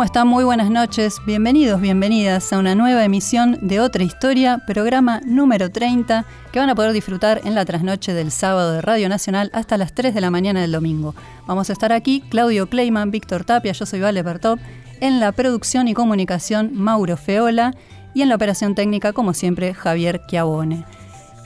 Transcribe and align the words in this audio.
¿Cómo 0.00 0.06
están? 0.06 0.28
Muy 0.28 0.44
buenas 0.44 0.70
noches. 0.70 1.20
Bienvenidos, 1.26 1.78
bienvenidas 1.78 2.54
a 2.54 2.58
una 2.58 2.74
nueva 2.74 3.04
emisión 3.04 3.58
de 3.60 3.80
Otra 3.80 4.02
Historia, 4.02 4.62
programa 4.66 5.20
número 5.26 5.70
30, 5.70 6.24
que 6.50 6.58
van 6.58 6.70
a 6.70 6.74
poder 6.74 6.94
disfrutar 6.94 7.42
en 7.44 7.54
la 7.54 7.66
trasnoche 7.66 8.14
del 8.14 8.30
sábado 8.30 8.72
de 8.72 8.80
Radio 8.80 9.10
Nacional 9.10 9.50
hasta 9.52 9.76
las 9.76 9.94
3 9.94 10.14
de 10.14 10.22
la 10.22 10.30
mañana 10.30 10.62
del 10.62 10.72
domingo. 10.72 11.14
Vamos 11.46 11.68
a 11.68 11.74
estar 11.74 11.92
aquí, 11.92 12.22
Claudio 12.30 12.66
Kleiman, 12.70 13.10
Víctor 13.10 13.44
Tapia, 13.44 13.72
yo 13.72 13.84
soy 13.84 14.00
Vale 14.00 14.22
Bertop, 14.22 14.58
en 15.00 15.20
la 15.20 15.32
producción 15.32 15.86
y 15.86 15.92
comunicación 15.92 16.70
Mauro 16.72 17.18
Feola 17.18 17.74
y 18.14 18.22
en 18.22 18.30
la 18.30 18.36
operación 18.36 18.74
técnica, 18.74 19.12
como 19.12 19.34
siempre, 19.34 19.74
Javier 19.74 20.22
Chiavone. 20.26 20.86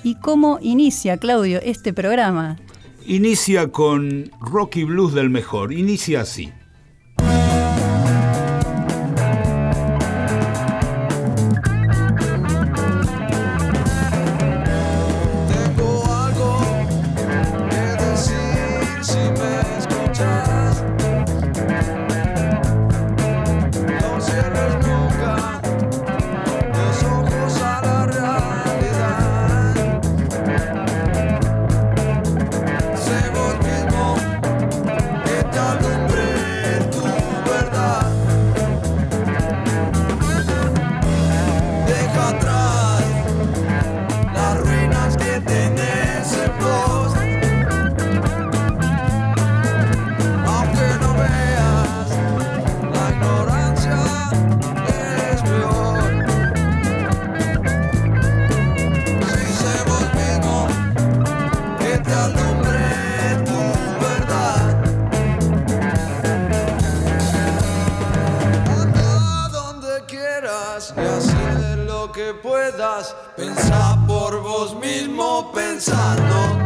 ¿Y 0.05 0.15
cómo 0.15 0.61
inicia, 0.63 1.17
Claudio, 1.17 1.59
este 1.61 1.93
programa? 1.93 2.57
Inicia 3.05 3.73
con 3.73 4.31
Rocky 4.41 4.85
Blues 4.85 5.13
del 5.13 5.29
mejor, 5.29 5.73
inicia 5.73 6.21
así. 6.21 6.53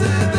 De 0.00 0.37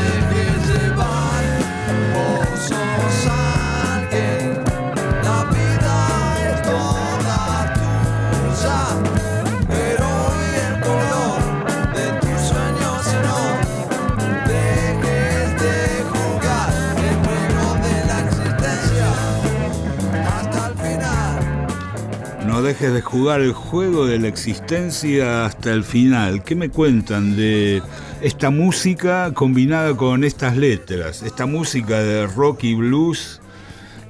jugar 23.03 23.41
el 23.41 23.53
juego 23.53 24.05
de 24.05 24.19
la 24.19 24.27
existencia 24.27 25.45
hasta 25.45 25.71
el 25.71 25.83
final. 25.83 26.43
¿Qué 26.43 26.55
me 26.55 26.69
cuentan 26.69 27.35
de 27.35 27.81
esta 28.21 28.51
música 28.51 29.33
combinada 29.33 29.95
con 29.95 30.23
estas 30.23 30.55
letras? 30.55 31.23
Esta 31.23 31.45
música 31.45 31.99
de 31.99 32.27
rock 32.27 32.65
y 32.65 32.75
blues 32.75 33.41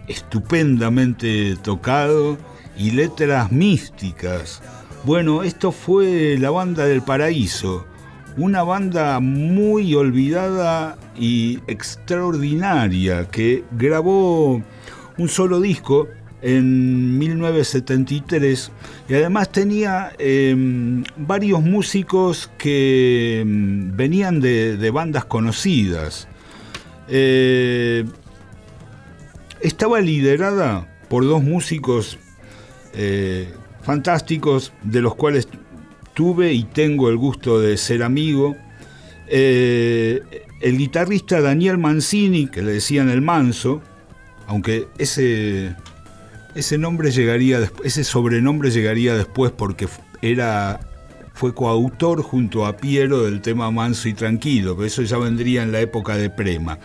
estupendamente 0.08 1.56
tocado 1.62 2.38
y 2.78 2.92
letras 2.92 3.52
místicas. 3.52 4.62
Bueno, 5.06 5.44
esto 5.44 5.72
fue 5.72 6.38
la 6.38 6.50
banda 6.50 6.86
del 6.86 7.02
paraíso, 7.02 7.86
una 8.36 8.64
banda 8.64 9.20
muy 9.22 9.96
olvidada 9.96 10.98
y 11.18 11.60
extraordinaria 11.68 13.26
que 13.30 13.64
grabó 13.72 14.62
un 15.18 15.30
solo 15.30 15.62
disco 15.62 16.08
en 16.42 17.18
1973 17.18 18.72
y 19.10 19.14
además 19.14 19.52
tenía 19.52 20.14
em, 20.18 21.04
varios 21.18 21.62
músicos 21.62 22.50
que 22.58 23.42
em, 23.42 23.96
venían 23.96 24.40
de, 24.40 24.92
bandas 24.92 25.26
conocidas. 25.26 26.28
Eh, 27.08 28.06
estaba 29.62 30.00
liderada 30.00 30.88
por 31.10 31.26
dos 31.26 31.44
músicos 31.44 32.18
eh, 32.94 33.52
fantásticos 33.82 34.74
de 34.84 35.02
los 35.02 35.16
cuales 35.16 35.48
tuve 36.14 36.54
y 36.54 36.64
tengo 36.64 37.10
el 37.10 37.18
gusto 37.18 37.60
de 37.60 37.78
ser 37.78 38.04
amigo. 38.04 38.56
Eh, 39.28 40.22
el 40.62 40.78
guitarrista 40.78 41.42
Daniel 41.42 41.78
Mancini, 41.78 42.48
que 42.48 42.62
le 42.62 42.74
decían 42.74 43.10
el 43.10 43.22
Manso, 43.22 43.82
aunque 44.48 44.88
ese 44.98 45.76
ese 46.60 46.78
nombre 46.78 47.12
llegaría 47.12 47.70
ese 47.84 48.04
sobrenombre 48.04 48.72
llegaría 48.72 49.16
después 49.16 49.52
porque 49.52 49.88
era 50.22 50.80
fue 51.40 51.54
coautor 51.54 52.22
junto 52.22 52.66
a 52.66 52.76
Piero 52.76 53.24
del 53.24 53.42
tema 53.42 53.72
Manso 53.72 54.10
y 54.10 54.14
Tranquilo, 54.14 54.76
pero 54.76 54.88
eso 54.88 55.04
ya 55.04 55.18
vendría 55.18 55.64
en 55.64 55.72
la 55.72 55.80
época 55.80 56.18
de 56.18 56.30
Prema, 56.30 56.80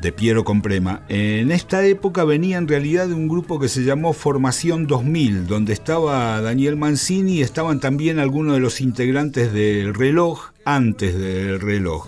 de 0.00 0.12
Piero 0.12 0.44
con 0.44 0.62
Prema. 0.62 1.02
En 1.08 1.50
esta 1.50 1.84
época 1.84 2.22
venía 2.22 2.58
en 2.58 2.68
realidad 2.68 3.08
de 3.08 3.14
un 3.14 3.26
grupo 3.26 3.58
que 3.58 3.68
se 3.68 3.82
llamó 3.82 4.12
Formación 4.12 4.86
2000, 4.86 5.48
donde 5.48 5.72
estaba 5.72 6.40
Daniel 6.40 6.76
Mancini 6.76 7.38
y 7.38 7.42
estaban 7.42 7.80
también 7.80 8.20
algunos 8.20 8.54
de 8.54 8.60
los 8.60 8.80
integrantes 8.80 9.52
del 9.52 9.94
reloj 9.94 10.50
antes 10.64 11.18
del 11.18 11.58
reloj. 11.58 12.06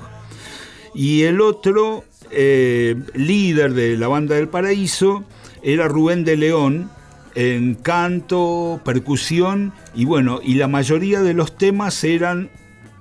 Y 0.95 1.23
el 1.23 1.41
otro 1.41 2.05
eh, 2.31 2.95
líder 3.15 3.75
de 3.75 3.97
la 3.97 4.07
banda 4.07 4.37
del 4.37 4.49
Paraíso, 4.49 5.25
era 5.63 5.89
Rubén 5.89 6.25
de 6.25 6.37
León 6.37 6.91
en 7.35 7.75
canto, 7.75 8.81
percusión 8.85 9.73
y 9.95 10.05
bueno, 10.05 10.41
y 10.43 10.55
la 10.55 10.69
mayoría 10.69 11.23
de 11.23 11.35
los 11.35 11.57
temas 11.57 12.03
eran 12.05 12.51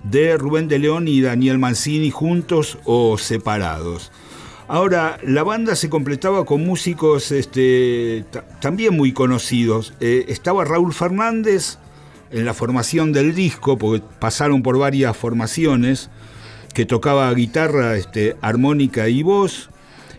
de 0.03 0.37
Rubén 0.37 0.67
de 0.67 0.79
León 0.79 1.07
y 1.07 1.21
Daniel 1.21 1.57
Mancini 1.57 2.11
juntos 2.11 2.77
o 2.85 3.17
separados. 3.17 4.11
Ahora, 4.69 5.17
la 5.23 5.43
banda 5.43 5.75
se 5.75 5.89
completaba 5.89 6.43
con 6.43 6.65
músicos 6.65 7.31
este, 7.31 8.25
también 8.59 8.97
muy 8.97 9.13
conocidos. 9.13 9.93
Eh, 10.01 10.25
estaba 10.27 10.65
Raúl 10.65 10.93
Fernández 10.93 11.77
en 12.31 12.43
la 12.43 12.53
formación 12.53 13.13
del 13.13 13.33
disco, 13.33 13.77
porque 13.77 14.05
pasaron 14.19 14.63
por 14.63 14.77
varias 14.77 15.15
formaciones, 15.15 16.09
que 16.73 16.85
tocaba 16.85 17.33
guitarra, 17.33 17.95
este, 17.95 18.35
armónica 18.41 19.07
y 19.07 19.23
voz. 19.23 19.69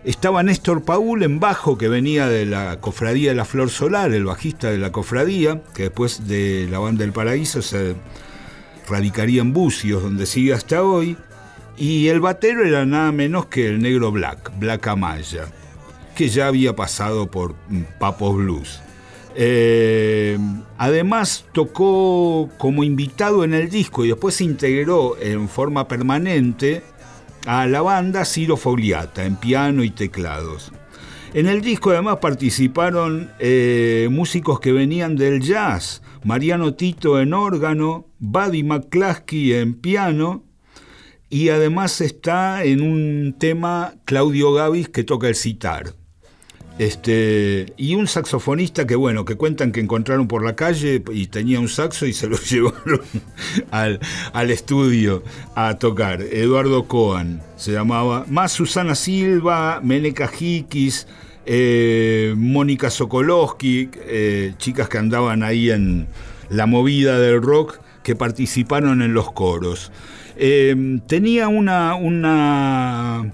Estaba 0.05 0.43
Néstor 0.43 0.85
Paul 0.85 1.23
en 1.25 1.41
bajo, 1.41 1.77
que 1.77 1.89
venía 1.89 2.29
de 2.29 2.47
la 2.47 2.81
Cofradía 2.81 3.31
de 3.31 3.37
la 3.37 3.45
Flor 3.45 3.69
Solar, 3.69 4.13
el 4.13 4.25
bajista 4.25 4.71
de 4.71 4.79
la 4.79 4.93
Cofradía, 4.93 5.61
que 5.75 5.85
después 5.85 6.29
de 6.29 6.69
la 6.71 6.79
Banda 6.79 7.03
del 7.03 7.13
Paraíso 7.13 7.63
se 7.63 7.97
radicaría 8.89 9.41
en 9.41 9.53
Bucios, 9.53 10.03
donde 10.03 10.27
sigue 10.27 10.53
hasta 10.53 10.85
hoy. 10.85 11.17
Y 11.77 12.09
el 12.09 12.21
batero 12.21 12.65
era 12.65 12.87
nada 12.87 13.11
menos 13.13 13.47
que 13.47 13.69
el 13.69 13.81
negro 13.81 14.13
Black, 14.13 14.53
Black 14.59 14.87
Amaya, 14.87 15.47
que 16.15 16.29
ya 16.29 16.47
había 16.47 16.77
pasado 16.77 17.31
por 17.31 17.55
Papos 17.99 18.37
Blues. 18.37 18.81
Eh, 19.35 20.39
además 20.79 21.45
tocó 21.53 22.51
como 22.57 22.83
invitado 22.83 23.45
en 23.45 23.55
el 23.55 23.69
disco 23.69 24.05
y 24.05 24.09
después 24.09 24.37
se 24.37 24.45
integró 24.45 25.17
en 25.21 25.49
forma 25.49 25.87
permanente 25.87 26.83
a 27.49 27.67
la 27.67 27.81
banda 27.81 28.27
Ciro 28.27 28.59
Fogliata 28.59 29.25
en 29.25 29.37
piano 29.37 29.83
y 29.83 29.89
teclados. 29.89 30.71
En 31.33 31.47
el 31.47 31.63
disco 31.63 31.93
además 31.93 32.19
participaron 32.21 33.31
eh, 33.39 34.07
músicos 34.11 34.61
que 34.61 34.71
venían 34.71 35.17
del 35.17 35.41
jazz, 35.41 36.03
Mariano 36.25 36.75
Tito 36.75 37.19
en 37.19 37.33
órgano, 37.33 38.07
Buddy 38.19 38.65
McCluskey 38.65 39.55
en 39.55 39.73
piano 39.73 40.45
y 41.31 41.49
además 41.49 42.03
está 42.03 42.65
en 42.65 42.83
un 42.83 43.35
tema 43.39 43.95
Claudio 44.05 44.53
Gavis 44.53 44.91
que 44.91 45.03
toca 45.03 45.29
el 45.29 45.35
citar. 45.35 45.95
Este, 46.79 47.73
y 47.77 47.97
un 47.97 48.07
saxofonista 48.07 48.87
que, 48.87 48.95
bueno, 48.95 49.25
que 49.25 49.35
cuentan 49.35 49.73
que 49.73 49.81
encontraron 49.81 50.29
por 50.29 50.45
la 50.45 50.55
calle 50.55 51.03
y 51.13 51.27
tenía 51.27 51.59
un 51.59 51.69
saxo 51.69 52.07
y 52.07 52.13
se 52.13 52.29
lo 52.29 52.39
llevaron 52.51 53.01
al, 53.71 54.01
al 54.33 54.51
estudio 54.51 55.23
a 55.57 55.79
tocar. 55.79 56.23
Eduardo 56.23 56.87
Coan 56.87 57.43
se 57.57 57.73
llamaba, 57.73 58.25
más 58.29 58.53
Susana 58.53 58.95
Silva, 58.95 59.81
Meneca 59.83 60.29
Jiquis, 60.29 61.09
eh, 61.51 62.35
Mónica 62.37 62.91
Sokolowski, 62.91 63.89
eh, 64.07 64.53
chicas 64.59 64.91
que 64.91 64.99
andaban 64.99 65.43
ahí 65.43 65.71
en 65.71 66.07
la 66.51 66.67
movida 66.67 67.19
del 67.19 67.43
rock, 67.43 67.81
que 68.03 68.15
participaron 68.15 69.01
en 69.01 69.15
los 69.15 69.33
coros. 69.33 69.91
Eh, 70.37 71.01
tenía 71.07 71.49
una, 71.49 71.95
una, 71.95 73.33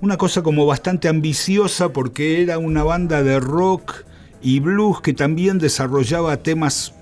una 0.00 0.16
cosa 0.16 0.42
como 0.42 0.66
bastante 0.66 1.08
ambiciosa 1.08 1.92
porque 1.92 2.42
era 2.42 2.58
una 2.58 2.84
banda 2.84 3.22
de 3.22 3.40
rock 3.40 4.04
y 4.40 4.60
blues 4.60 5.00
que 5.00 5.12
también 5.12 5.58
desarrollaba 5.58 6.36
temas 6.38 6.94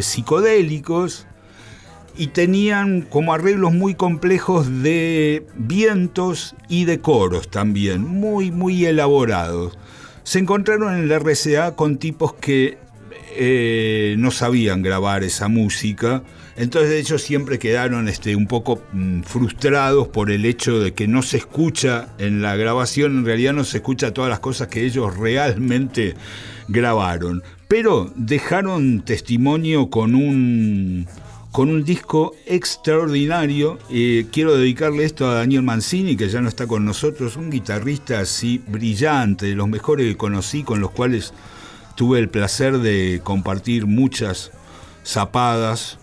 psicodélicos 0.00 1.26
y 2.18 2.28
tenían 2.28 3.02
como 3.02 3.34
arreglos 3.34 3.72
muy 3.72 3.94
complejos 3.94 4.82
de 4.82 5.46
vientos 5.54 6.54
y 6.68 6.84
de 6.84 7.00
coros 7.00 7.48
también, 7.50 8.02
muy, 8.02 8.50
muy 8.50 8.86
elaborados. 8.86 9.78
Se 10.22 10.38
encontraron 10.38 10.94
en 10.94 11.04
el 11.04 11.20
RCA 11.20 11.76
con 11.76 11.98
tipos 11.98 12.34
que 12.34 12.78
eh, 13.36 14.16
no 14.18 14.30
sabían 14.30 14.82
grabar 14.82 15.24
esa 15.24 15.48
música, 15.48 16.22
entonces 16.56 16.92
ellos 16.92 17.22
siempre 17.22 17.58
quedaron 17.58 18.08
este, 18.08 18.34
un 18.34 18.46
poco 18.46 18.82
mm, 18.92 19.22
frustrados 19.22 20.08
por 20.08 20.30
el 20.30 20.44
hecho 20.44 20.80
de 20.80 20.94
que 20.94 21.06
no 21.06 21.22
se 21.22 21.36
escucha 21.36 22.08
en 22.18 22.40
la 22.42 22.56
grabación, 22.56 23.18
en 23.18 23.24
realidad 23.24 23.52
no 23.52 23.64
se 23.64 23.78
escucha 23.78 24.14
todas 24.14 24.30
las 24.30 24.40
cosas 24.40 24.68
que 24.68 24.84
ellos 24.84 25.16
realmente 25.16 26.14
grabaron, 26.68 27.42
pero 27.68 28.12
dejaron 28.16 29.02
testimonio 29.02 29.90
con 29.90 30.14
un 30.14 31.06
con 31.56 31.70
un 31.70 31.84
disco 31.84 32.34
extraordinario. 32.44 33.78
quiero 33.88 34.58
dedicarle 34.58 35.04
esto 35.04 35.26
a 35.26 35.36
Daniel 35.36 35.62
Mancini, 35.62 36.14
que 36.14 36.28
ya 36.28 36.42
no 36.42 36.50
está 36.50 36.66
con 36.66 36.84
nosotros, 36.84 37.36
un 37.36 37.48
guitarrista 37.48 38.20
así 38.20 38.62
brillante, 38.66 39.46
de 39.46 39.54
los 39.54 39.66
mejores 39.66 40.06
que 40.06 40.18
conocí, 40.18 40.64
con 40.64 40.80
los 40.80 40.90
cuales 40.90 41.32
tuve 41.94 42.18
el 42.18 42.28
placer 42.28 42.76
de 42.80 43.22
compartir 43.24 43.86
muchas 43.86 44.52
zapadas 45.02 45.98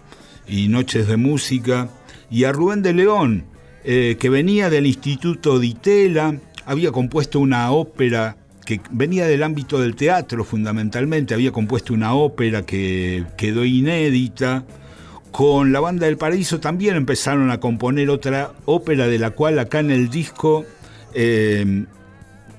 y 0.47 0.67
noches 0.67 1.07
de 1.07 1.17
música. 1.17 1.89
Y 2.29 2.45
a 2.45 2.51
Rubén 2.51 2.81
de 2.81 2.93
León, 2.93 3.45
eh, 3.83 4.17
que 4.19 4.29
venía 4.29 4.69
del 4.69 4.87
Instituto 4.87 5.59
Ditela, 5.59 6.39
había 6.65 6.91
compuesto 6.91 7.39
una 7.39 7.71
ópera 7.71 8.37
que 8.65 8.79
venía 8.91 9.25
del 9.25 9.43
ámbito 9.43 9.79
del 9.79 9.95
teatro 9.95 10.45
fundamentalmente, 10.45 11.33
había 11.33 11.51
compuesto 11.51 11.93
una 11.93 12.13
ópera 12.13 12.65
que 12.65 13.25
quedó 13.37 13.65
inédita 13.65 14.65
con 15.33 15.71
la 15.71 15.79
banda 15.79 16.05
del 16.05 16.17
Paraíso 16.17 16.59
también 16.59 16.95
empezaron 16.95 17.49
a 17.49 17.59
componer 17.59 18.11
otra 18.11 18.51
ópera 18.65 19.07
de 19.07 19.17
la 19.17 19.31
cual 19.31 19.57
acá 19.57 19.79
en 19.79 19.89
el 19.89 20.11
disco 20.11 20.63
eh, 21.15 21.85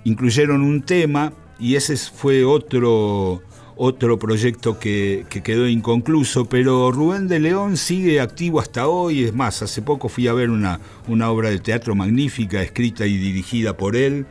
incluyeron 0.03 0.61
un 0.61 0.83
tema 0.83 1.33
y 1.61 1.77
ese 1.77 1.97
fue 1.97 2.45
otro, 2.45 3.43
otro 3.77 4.19
proyecto 4.19 4.79
que, 4.79 5.27
quedó 5.43 5.69
inconcluso, 5.69 6.47
pero 6.47 6.93
Rubén 6.93 7.29
de 7.29 7.41
León 7.41 7.77
sigue 7.77 8.21
activo 8.21 8.61
hasta 8.61 8.87
hoy, 8.87 9.25
es 9.25 9.35
más, 9.35 9.63
hace 9.63 9.83
poco 9.83 10.09
fui 10.09 10.29
a 10.29 10.33
ver 10.33 10.51
una, 10.51 10.81
una 11.09 11.31
obra 11.31 11.51
de 11.51 11.59
teatro 11.59 11.95
magnífica, 11.95 12.63
escrita 12.63 13.07
y 13.07 13.17
dirigida 13.17 13.77
por 13.77 13.97
él, 13.97 14.27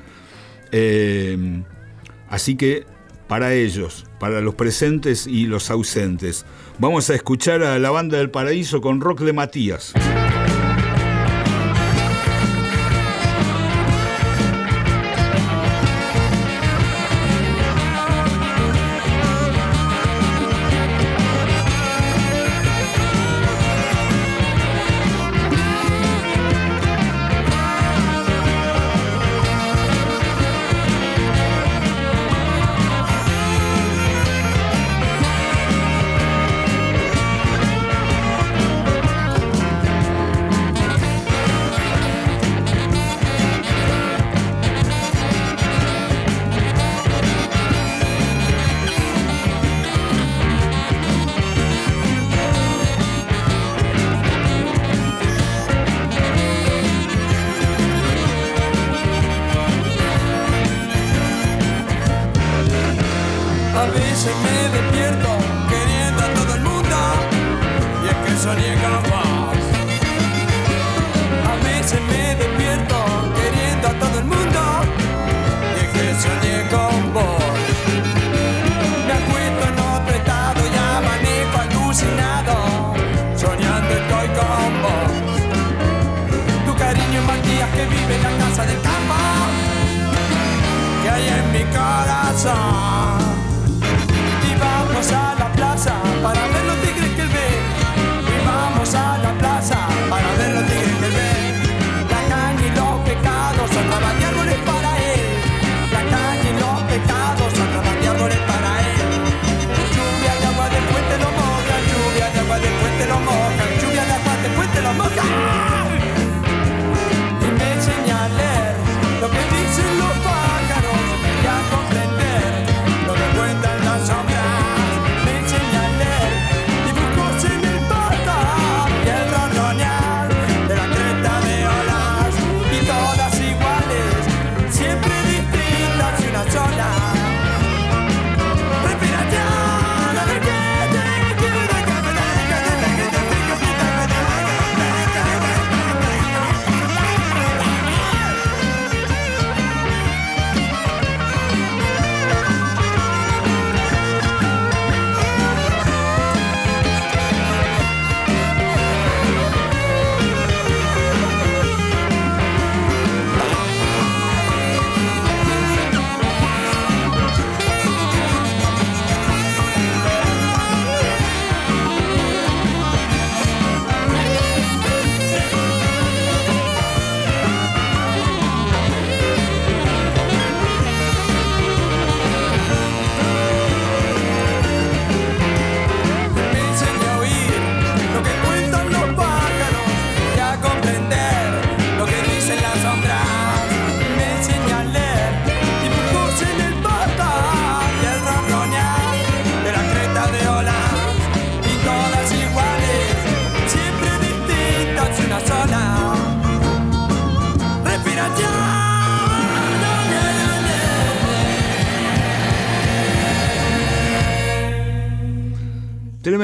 eh, 0.72 1.38
así 2.30 2.56
que 2.56 2.86
para 3.28 3.54
ellos, 3.54 4.06
para 4.20 4.42
los 4.42 4.56
presentes 4.56 5.28
y 5.28 5.46
los 5.46 5.70
ausentes. 5.72 6.46
Vamos 6.80 7.10
a 7.10 7.16
escuchar 7.16 7.64
a 7.64 7.80
la 7.80 7.90
banda 7.90 8.18
del 8.18 8.30
paraíso 8.30 8.82
con 8.82 9.02
rock 9.02 9.22
de 9.22 9.34
Matías. 9.34 9.94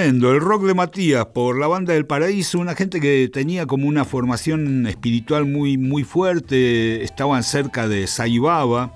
Tremendo, 0.10 0.34
el 0.34 0.42
rock 0.42 0.64
de 0.64 0.74
Matías 0.74 1.28
por 1.28 1.60
la 1.60 1.68
banda 1.68 1.94
del 1.94 2.08
Paraíso, 2.08 2.58
una 2.58 2.74
gente 2.74 3.00
que 3.00 3.30
tenía 3.32 3.68
como 3.68 3.88
una 3.88 4.06
formación 4.06 4.88
espiritual 4.88 5.46
muy, 5.46 5.78
muy 5.78 6.04
fuerte, 6.04 7.04
estaban 7.04 7.44
cerca 7.44 7.88
de 7.88 8.08
Saibaba, 8.08 8.92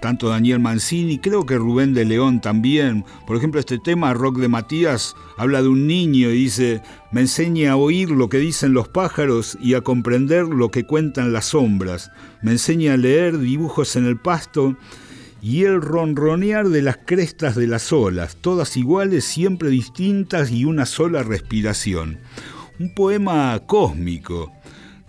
tanto 0.00 0.28
Daniel 0.28 0.60
Mancini, 0.60 1.18
creo 1.18 1.46
que 1.46 1.58
Rubén 1.58 1.94
de 1.94 2.04
León 2.04 2.40
también. 2.40 3.04
Por 3.26 3.36
ejemplo, 3.36 3.58
este 3.58 3.80
tema, 3.80 4.14
Rock 4.14 4.38
de 4.38 4.46
Matías, 4.46 5.16
habla 5.36 5.62
de 5.62 5.68
un 5.68 5.88
niño 5.88 6.30
y 6.30 6.34
dice, 6.34 6.80
me 7.10 7.22
enseña 7.22 7.72
a 7.72 7.76
oír 7.76 8.12
lo 8.12 8.28
que 8.28 8.38
dicen 8.38 8.72
los 8.72 8.86
pájaros 8.86 9.58
y 9.60 9.74
a 9.74 9.80
comprender 9.80 10.44
lo 10.44 10.70
que 10.70 10.84
cuentan 10.84 11.32
las 11.32 11.46
sombras, 11.46 12.12
me 12.40 12.52
enseña 12.52 12.92
a 12.92 12.98
leer 12.98 13.36
dibujos 13.36 13.96
en 13.96 14.06
el 14.06 14.16
pasto 14.16 14.76
y 15.42 15.64
el 15.64 15.82
ronronear 15.82 16.68
de 16.68 16.82
las 16.82 16.98
crestas 17.04 17.56
de 17.56 17.66
las 17.66 17.92
olas, 17.92 18.36
todas 18.36 18.76
iguales, 18.76 19.24
siempre 19.24 19.70
distintas 19.70 20.52
y 20.52 20.64
una 20.64 20.86
sola 20.86 21.24
respiración. 21.24 22.20
Un 22.78 22.94
poema 22.94 23.60
cósmico. 23.66 24.52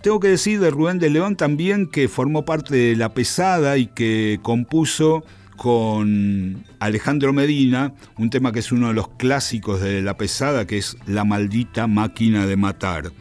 Tengo 0.02 0.18
que 0.18 0.28
decir 0.28 0.58
de 0.60 0.70
Rubén 0.70 0.98
de 0.98 1.08
León 1.08 1.36
también 1.36 1.86
que 1.86 2.08
formó 2.08 2.44
parte 2.44 2.74
de 2.74 2.96
La 2.96 3.14
Pesada 3.14 3.78
y 3.78 3.86
que 3.86 4.40
compuso 4.42 5.24
con 5.56 6.64
Alejandro 6.80 7.32
Medina 7.32 7.94
un 8.18 8.28
tema 8.28 8.50
que 8.50 8.58
es 8.58 8.72
uno 8.72 8.88
de 8.88 8.94
los 8.94 9.08
clásicos 9.10 9.80
de 9.80 10.02
La 10.02 10.16
Pesada, 10.16 10.66
que 10.66 10.78
es 10.78 10.96
La 11.06 11.24
maldita 11.24 11.86
máquina 11.86 12.44
de 12.44 12.56
matar. 12.56 13.12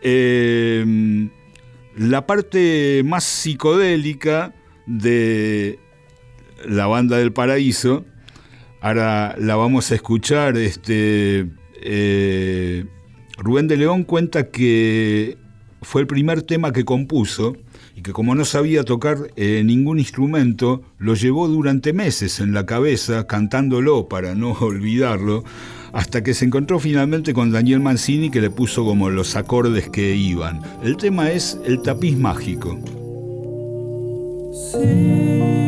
Em, 0.00 1.28
la 1.96 2.24
parte 2.24 3.02
más 3.04 3.24
psicodélica 3.24 4.54
de 4.86 5.80
la 6.64 6.86
banda 6.86 7.18
del 7.18 7.32
paraíso. 7.32 8.04
Ahora 8.80 9.34
la 9.38 9.56
vamos 9.56 9.90
a 9.90 9.94
escuchar. 9.94 10.56
Este, 10.56 11.46
eh, 11.82 12.84
Rubén 13.38 13.68
de 13.68 13.76
León 13.76 14.04
cuenta 14.04 14.50
que 14.50 15.36
fue 15.82 16.00
el 16.00 16.06
primer 16.06 16.42
tema 16.42 16.72
que 16.72 16.84
compuso 16.84 17.56
y 17.94 18.02
que 18.02 18.12
como 18.12 18.34
no 18.34 18.44
sabía 18.44 18.84
tocar 18.84 19.18
eh, 19.36 19.62
ningún 19.64 19.98
instrumento, 19.98 20.82
lo 20.98 21.14
llevó 21.14 21.48
durante 21.48 21.92
meses 21.92 22.40
en 22.40 22.52
la 22.52 22.66
cabeza, 22.66 23.26
cantándolo 23.26 24.08
para 24.08 24.34
no 24.34 24.52
olvidarlo, 24.60 25.44
hasta 25.92 26.22
que 26.22 26.34
se 26.34 26.44
encontró 26.44 26.78
finalmente 26.78 27.32
con 27.32 27.52
Daniel 27.52 27.80
Mancini 27.80 28.30
que 28.30 28.40
le 28.42 28.50
puso 28.50 28.84
como 28.84 29.08
los 29.08 29.34
acordes 29.34 29.88
que 29.88 30.14
iban. 30.14 30.60
El 30.82 30.96
tema 30.96 31.30
es 31.30 31.58
El 31.64 31.80
tapiz 31.80 32.16
mágico. 32.16 32.78
Esto 34.52 35.65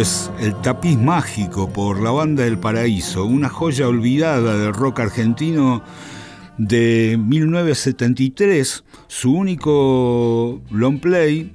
es 0.00 0.30
El 0.38 0.54
tapiz 0.60 0.96
mágico 0.96 1.72
por 1.72 2.00
la 2.00 2.10
banda 2.10 2.44
del 2.44 2.58
paraíso, 2.58 3.24
una 3.24 3.48
joya 3.48 3.88
olvidada 3.88 4.56
del 4.56 4.72
rock 4.72 5.00
argentino 5.00 5.82
de 6.56 7.18
1973. 7.20 8.84
Su 9.08 9.32
único 9.32 10.60
long 10.70 11.00
play 11.00 11.52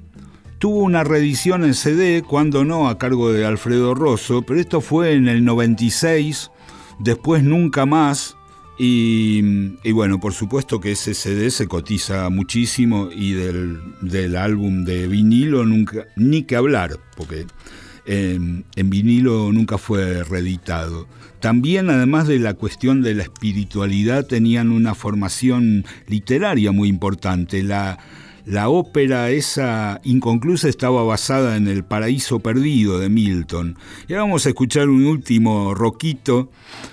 tuvo 0.58 0.80
una 0.80 1.04
reedición 1.04 1.64
en 1.64 1.72
CD, 1.72 2.22
cuando 2.22 2.64
no, 2.64 2.88
a 2.88 2.98
cargo 2.98 3.32
de 3.32 3.46
Alfredo 3.46 3.94
Rosso, 3.94 4.42
pero 4.42 4.60
esto 4.60 4.82
fue 4.82 5.14
en 5.14 5.28
el 5.28 5.42
96, 5.44 6.50
después 6.98 7.42
nunca 7.42 7.86
más. 7.86 8.36
Y, 8.76 9.40
bueno, 9.92 10.18
por 10.20 10.34
supuesto 10.34 10.80
que 10.80 10.92
ese 10.92 11.14
CD 11.14 11.50
se 11.50 11.68
cotiza 11.68 12.28
muchísimo 12.28 13.08
y 13.14 13.32
del, 13.32 13.80
del 14.00 14.36
álbum 14.36 14.84
de 14.84 15.06
vinilo 15.06 15.64
nunca, 15.64 16.06
ni 16.16 16.42
que 16.42 16.56
hablar, 16.56 16.98
porque 17.16 17.46
en, 18.06 18.64
vinilo 18.76 19.52
nunca 19.52 19.78
fue 19.78 20.24
reeditado. 20.24 21.06
También, 21.40 21.90
además 21.90 22.26
de 22.26 22.38
la 22.38 22.54
cuestión 22.54 23.02
de 23.02 23.14
la 23.14 23.22
espiritualidad, 23.22 24.26
tenían 24.26 24.70
una 24.72 24.94
formación 24.94 25.84
literaria 26.06 26.72
muy 26.72 26.88
importante. 26.88 27.62
La, 27.62 27.98
ópera 28.68 29.30
esa 29.30 30.00
inconclusa 30.04 30.68
estaba 30.68 31.02
basada 31.02 31.56
en 31.56 31.66
El 31.66 31.84
Paraíso 31.84 32.40
Perdido 32.40 32.98
de 32.98 33.08
Milton. 33.08 33.76
Y 34.06 34.12
ahora 34.12 34.24
vamos 34.24 34.46
a 34.46 34.50
escuchar 34.50 34.88
un 34.88 35.06
último 35.06 35.74
roquito 35.74 36.50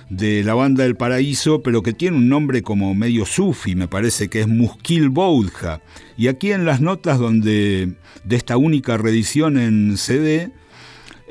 de 0.09 0.43
la 0.43 0.53
banda 0.53 0.83
del 0.83 0.95
Paraíso, 0.95 1.61
pero 1.61 1.83
que 1.83 1.93
tiene 1.93 2.17
un 2.17 2.29
nombre 2.29 2.61
como 2.61 2.93
medio 2.95 3.25
sufi, 3.25 3.75
me 3.75 3.87
parece 3.87 4.29
que 4.29 4.41
es 4.41 4.47
Muskil 4.47 5.09
Boudha. 5.09 5.81
Y 6.17 6.27
aquí 6.27 6.51
en 6.51 6.65
las 6.65 6.81
notas 6.81 7.19
donde 7.19 7.95
de 8.23 8.35
esta 8.35 8.57
única 8.57 8.97
reedición 8.97 9.57
en 9.57 9.97
CD 9.97 10.51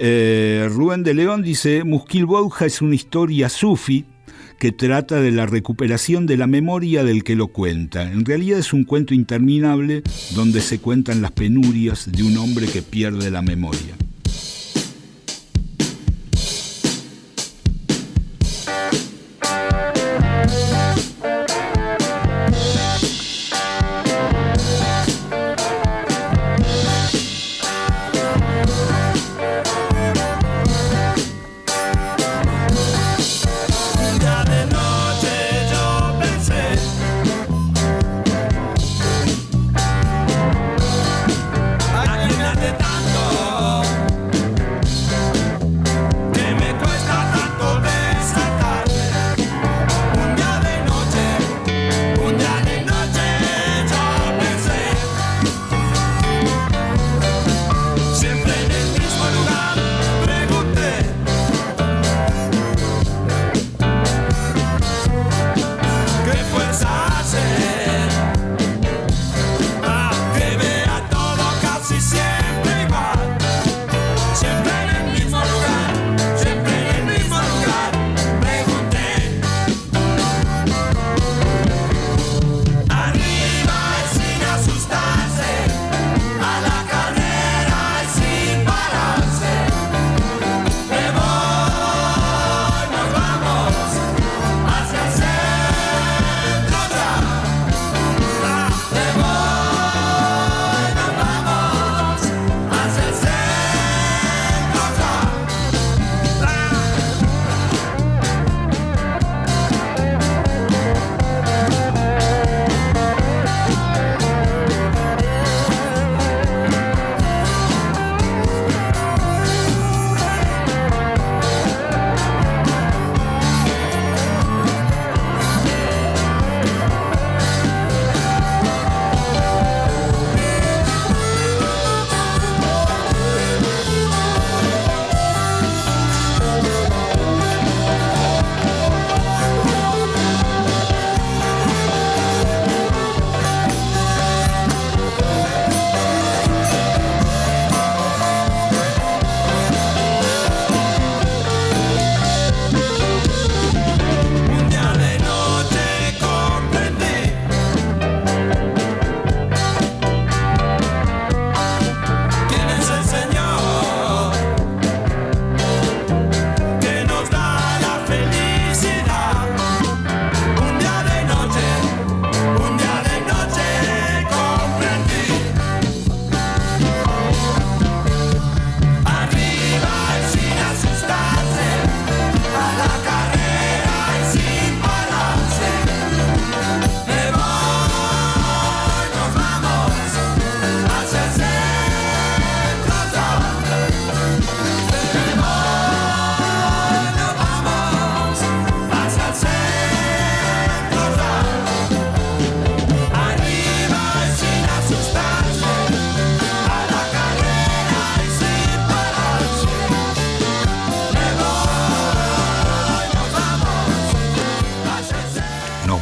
eh, 0.03 0.67
Rubén 0.71 1.03
de 1.03 1.13
León 1.13 1.43
dice, 1.43 1.85
Musquil 1.85 2.25
Bouja 2.25 2.65
es 2.65 2.81
una 2.81 2.95
historia 2.95 3.51
sufi 3.51 4.07
que 4.59 4.73
trata 4.73 5.21
de 5.21 5.31
la 5.31 5.45
recuperación 5.45 6.27
de 6.27 6.39
la 6.39 6.47
memoria 6.47 7.05
del 7.05 7.23
que 7.23 7.37
lo 7.37 7.49
cuenta. 7.49 8.11
En 8.11 8.25
realidad 8.25 8.59
es 8.59 8.73
un 8.73 8.85
cuento 8.85 9.13
interminable 9.13 10.03
donde 10.35 10.63
se 10.63 10.79
cuentan 10.79 11.21
las 11.21 11.33
penurias 11.33 12.11
de 12.11 12.23
un 12.23 12.39
hombre 12.39 12.67
que 12.67 12.81
pierde 12.81 13.31
la 13.31 13.43
memoria. 13.43 13.95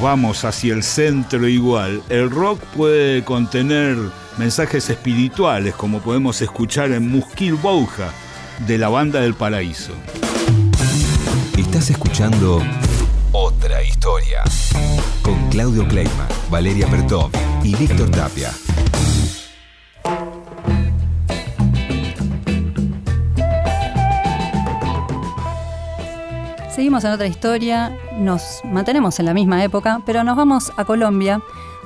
Vamos 0.01 0.45
hacia 0.45 0.75
el 0.75 0.83
centro 0.83 1.49
igual, 1.49 2.03
el 2.09 2.31
rock 2.31 2.61
puede 2.77 3.25
contener 3.25 3.97
mensajes 4.37 4.89
espirituales, 4.91 5.75
como 5.75 6.01
podemos 6.01 6.41
escuchar 6.41 6.93
en 6.93 7.11
Musquil 7.11 7.55
Bouja, 7.55 8.11
de 8.67 8.79
la 8.79 8.89
banda 8.89 9.21
del 9.21 9.35
paraíso. 9.35 9.93
Estás 11.57 11.91
escuchando 11.91 12.63
Otra 13.33 13.83
Historia, 13.83 14.43
con 15.23 15.49
Claudio 15.51 15.87
Kleiman, 15.89 16.29
Valeria 16.51 16.87
Pertov 16.87 17.31
y 17.63 17.75
Víctor 17.77 18.11
Tapia. 18.11 18.53
Seguimos 26.79 27.03
en 27.03 27.11
otra 27.11 27.27
historia, 27.27 27.99
nos 28.21 28.61
mantenemos 28.63 29.19
en 29.19 29.27
la 29.27 29.35
misma 29.35 29.65
época, 29.65 30.01
pero 30.07 30.23
nos 30.23 30.37
vamos 30.37 30.71
a 30.77 30.85
Colombia 30.85 31.43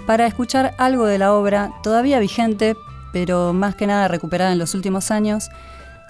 para 0.06 0.26
escuchar 0.26 0.74
algo 0.76 1.06
de 1.06 1.16
la 1.16 1.32
obra 1.32 1.72
todavía 1.82 2.18
vigente, 2.18 2.76
pero 3.10 3.54
más 3.54 3.74
que 3.74 3.86
nada 3.86 4.06
recuperada 4.08 4.52
en 4.52 4.58
los 4.58 4.74
últimos 4.74 5.10
años, 5.10 5.48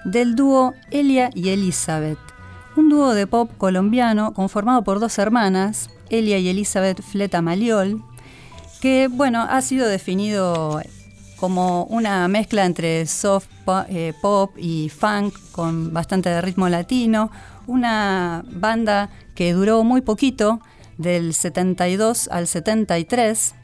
del 0.05 0.35
dúo 0.35 0.75
Elia 0.91 1.31
y 1.33 1.51
Elizabeth, 1.51 2.19
un 2.75 2.89
dúo 2.89 3.15
de 3.15 3.29
pop 3.29 3.53
colombiano 3.57 4.35
conformado 4.35 4.83
por 4.83 4.99
dos 4.99 5.17
hermanas, 5.17 5.89
Elia 6.11 6.39
y 6.39 6.49
Elizabeth 6.49 7.03
Fleta 7.03 7.41
Maliol, 7.41 8.03
que 8.81 9.07
bueno, 9.09 9.47
ha 9.49 9.63
sido 9.63 9.87
definido 9.87 10.83
como 11.37 11.85
una 11.85 12.27
mezcla 12.27 12.65
entre 12.65 13.07
soft 13.07 13.47
eh, 13.89 14.13
pop 14.21 14.53
y 14.57 14.89
funk 14.89 15.35
con 15.53 15.93
bastante 15.93 16.41
ritmo 16.41 16.69
latino, 16.69 17.31
una 17.67 18.45
banda 18.51 19.11
que 19.35 19.53
duró 19.53 19.85
muy 19.85 20.01
poquito, 20.01 20.61
del 20.99 21.35
72 21.35 22.29
al 22.29 22.47
73, 22.47 23.55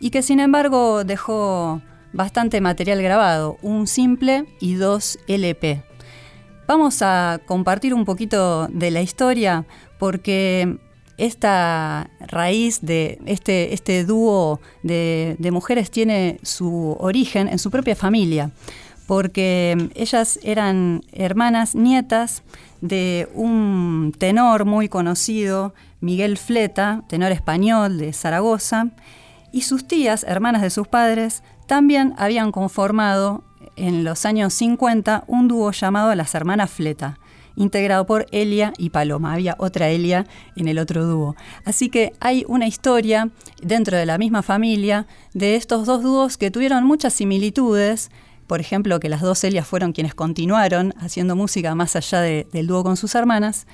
y 0.00 0.10
que 0.10 0.22
sin 0.22 0.40
embargo 0.40 1.04
dejó 1.04 1.80
bastante 2.12 2.60
material 2.60 3.02
grabado, 3.02 3.56
un 3.62 3.86
simple 3.86 4.44
y 4.60 4.74
dos 4.74 5.18
LP. 5.28 5.82
Vamos 6.66 7.02
a 7.02 7.40
compartir 7.46 7.94
un 7.94 8.04
poquito 8.04 8.68
de 8.68 8.90
la 8.90 9.02
historia 9.02 9.64
porque 9.98 10.78
esta 11.18 12.10
raíz 12.20 12.80
de 12.82 13.18
este, 13.26 13.74
este 13.74 14.04
dúo 14.04 14.60
de, 14.82 15.36
de, 15.38 15.50
mujeres 15.50 15.90
tiene 15.90 16.38
su 16.42 16.96
origen 16.98 17.48
en 17.48 17.58
su 17.58 17.70
propia 17.70 17.94
familia, 17.94 18.50
porque 19.12 19.90
ellas 19.94 20.40
eran 20.42 21.02
hermanas 21.12 21.74
nietas 21.74 22.42
de 22.80 23.28
un 23.34 24.14
tenor 24.16 24.64
muy 24.64 24.88
conocido, 24.88 25.74
Miguel 26.00 26.38
Fleta, 26.38 27.04
tenor 27.10 27.30
español 27.30 27.98
de 27.98 28.14
Zaragoza, 28.14 28.86
y 29.52 29.60
sus 29.62 29.86
tías, 29.86 30.24
hermanas 30.26 30.62
de 30.62 30.70
sus 30.70 30.88
padres, 30.88 31.42
también 31.66 32.14
habían 32.16 32.52
conformado 32.52 33.44
en 33.76 34.02
los 34.02 34.24
años 34.24 34.54
50 34.54 35.24
un 35.26 35.46
dúo 35.46 35.72
llamado 35.72 36.14
Las 36.14 36.34
Hermanas 36.34 36.70
Fleta, 36.70 37.18
integrado 37.54 38.06
por 38.06 38.24
Elia 38.32 38.72
y 38.78 38.88
Paloma. 38.88 39.34
Había 39.34 39.56
otra 39.58 39.90
Elia 39.90 40.24
en 40.56 40.68
el 40.68 40.78
otro 40.78 41.04
dúo. 41.04 41.36
Así 41.66 41.90
que 41.90 42.14
hay 42.18 42.46
una 42.48 42.66
historia 42.66 43.28
dentro 43.60 43.98
de 43.98 44.06
la 44.06 44.16
misma 44.16 44.40
familia 44.40 45.06
de 45.34 45.56
estos 45.56 45.84
dos 45.84 46.02
dúos 46.02 46.38
que 46.38 46.50
tuvieron 46.50 46.84
muchas 46.86 47.12
similitudes 47.12 48.10
por 48.52 48.60
ejemplo, 48.60 49.00
que 49.00 49.08
las 49.08 49.22
dos 49.22 49.42
Elias 49.44 49.66
fueron 49.66 49.94
quienes 49.94 50.14
continuaron 50.14 50.92
haciendo 50.98 51.34
música 51.34 51.74
más 51.74 51.96
allá 51.96 52.20
del 52.20 52.66
dúo 52.66 52.84
con 52.84 52.98
sus 52.98 53.14
hermanas. 53.14 53.66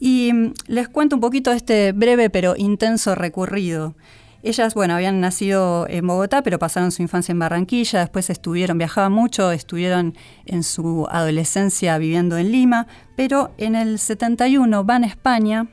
Y 0.00 0.32
mm, 0.32 0.54
les 0.66 0.88
cuento 0.88 1.14
un 1.14 1.20
poquito 1.20 1.52
este 1.52 1.92
breve 1.92 2.28
pero 2.28 2.56
intenso 2.56 3.14
recurrido. 3.14 3.94
Ellas, 4.42 4.74
bueno, 4.74 4.94
habían 4.94 5.20
nacido 5.20 5.86
en 5.88 6.08
Bogotá, 6.08 6.42
pero 6.42 6.58
pasaron 6.58 6.90
su 6.90 7.02
infancia 7.02 7.30
en 7.30 7.38
Barranquilla, 7.38 8.00
después 8.00 8.28
estuvieron, 8.28 8.78
viajaban 8.78 9.12
mucho, 9.12 9.52
estuvieron 9.52 10.16
en 10.44 10.64
su 10.64 11.06
adolescencia 11.08 11.96
viviendo 11.96 12.36
en 12.36 12.50
Lima, 12.50 12.88
pero 13.14 13.52
en 13.58 13.76
el 13.76 14.00
71 14.00 14.82
van 14.82 15.04
a 15.04 15.06
España 15.06 15.68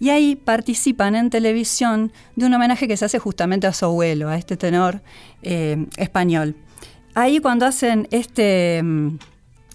y 0.00 0.10
ahí 0.10 0.34
participan 0.34 1.14
en 1.14 1.30
televisión 1.30 2.12
de 2.34 2.46
un 2.46 2.54
homenaje 2.54 2.88
que 2.88 2.96
se 2.96 3.04
hace 3.04 3.20
justamente 3.20 3.68
a 3.68 3.72
su 3.72 3.84
abuelo, 3.84 4.30
a 4.30 4.36
este 4.36 4.56
tenor 4.56 5.00
eh, 5.42 5.86
español 5.96 6.56
ahí 7.14 7.38
cuando 7.40 7.66
hacen 7.66 8.08
este, 8.10 8.82
mm, 8.82 9.18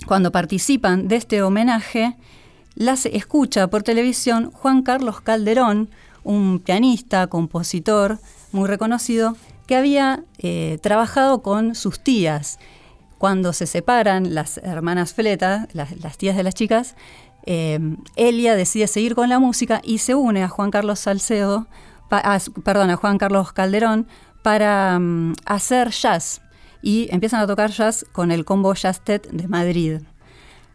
cuando 0.05 0.31
participan 0.31 1.07
de 1.07 1.15
este 1.15 1.41
homenaje, 1.41 2.15
las 2.75 3.05
escucha 3.05 3.67
por 3.67 3.83
televisión 3.83 4.51
Juan 4.51 4.83
Carlos 4.83 5.21
Calderón, 5.21 5.89
un 6.23 6.59
pianista, 6.59 7.27
compositor 7.27 8.19
muy 8.51 8.67
reconocido, 8.67 9.35
que 9.67 9.75
había 9.75 10.23
eh, 10.37 10.79
trabajado 10.81 11.41
con 11.41 11.75
sus 11.75 11.99
tías. 11.99 12.59
Cuando 13.17 13.51
se 13.53 13.67
separan 13.67 14.33
las 14.33 14.57
hermanas 14.59 15.13
Fleta, 15.13 15.67
las, 15.73 16.17
tías 16.17 16.37
de 16.37 16.43
las 16.43 16.55
chicas, 16.55 16.95
eh, 17.45 17.79
Elia 18.15 18.55
decide 18.55 18.87
seguir 18.87 19.15
con 19.15 19.29
la 19.29 19.39
música 19.39 19.81
y 19.83 19.97
se 19.97 20.15
une 20.15 20.43
a 20.43 20.47
Juan 20.47 20.71
Carlos 20.71 20.99
Salcedo, 20.99 21.67
perdón, 22.63 22.89
a 22.89 22.95
Juan 22.95 23.17
Carlos 23.17 23.51
Calderón, 23.51 24.07
para 24.41 24.97
mm, 24.99 25.33
hacer 25.45 25.89
jazz 25.89 26.41
y 26.81 27.07
empiezan 27.11 27.41
a 27.41 27.47
tocar 27.47 27.71
jazz 27.71 28.05
con 28.11 28.31
el 28.31 28.45
combo 28.45 28.73
Jazztet 28.73 29.29
de 29.31 29.47
Madrid. 29.47 30.01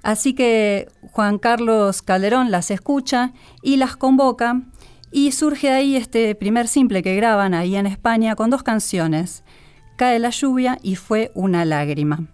Así 0.02 0.34
que 0.34 0.88
Juan 1.12 1.38
Carlos 1.38 2.02
Calderón 2.02 2.50
las 2.50 2.70
escucha 2.70 3.32
y 3.62 3.76
las 3.76 3.96
convoca 3.96 4.60
y 5.10 5.32
surge 5.32 5.70
ahí 5.70 5.96
este 5.96 6.34
primer 6.34 6.68
simple 6.68 7.02
que 7.02 7.16
graban 7.16 7.54
ahí 7.54 7.76
en 7.76 7.86
España 7.86 8.36
con 8.36 8.50
dos 8.50 8.62
canciones, 8.62 9.44
Cae 9.96 10.18
la 10.18 10.30
lluvia 10.30 10.78
y 10.82 10.96
Fue 10.96 11.30
una 11.34 11.64
lágrima. 11.64 12.26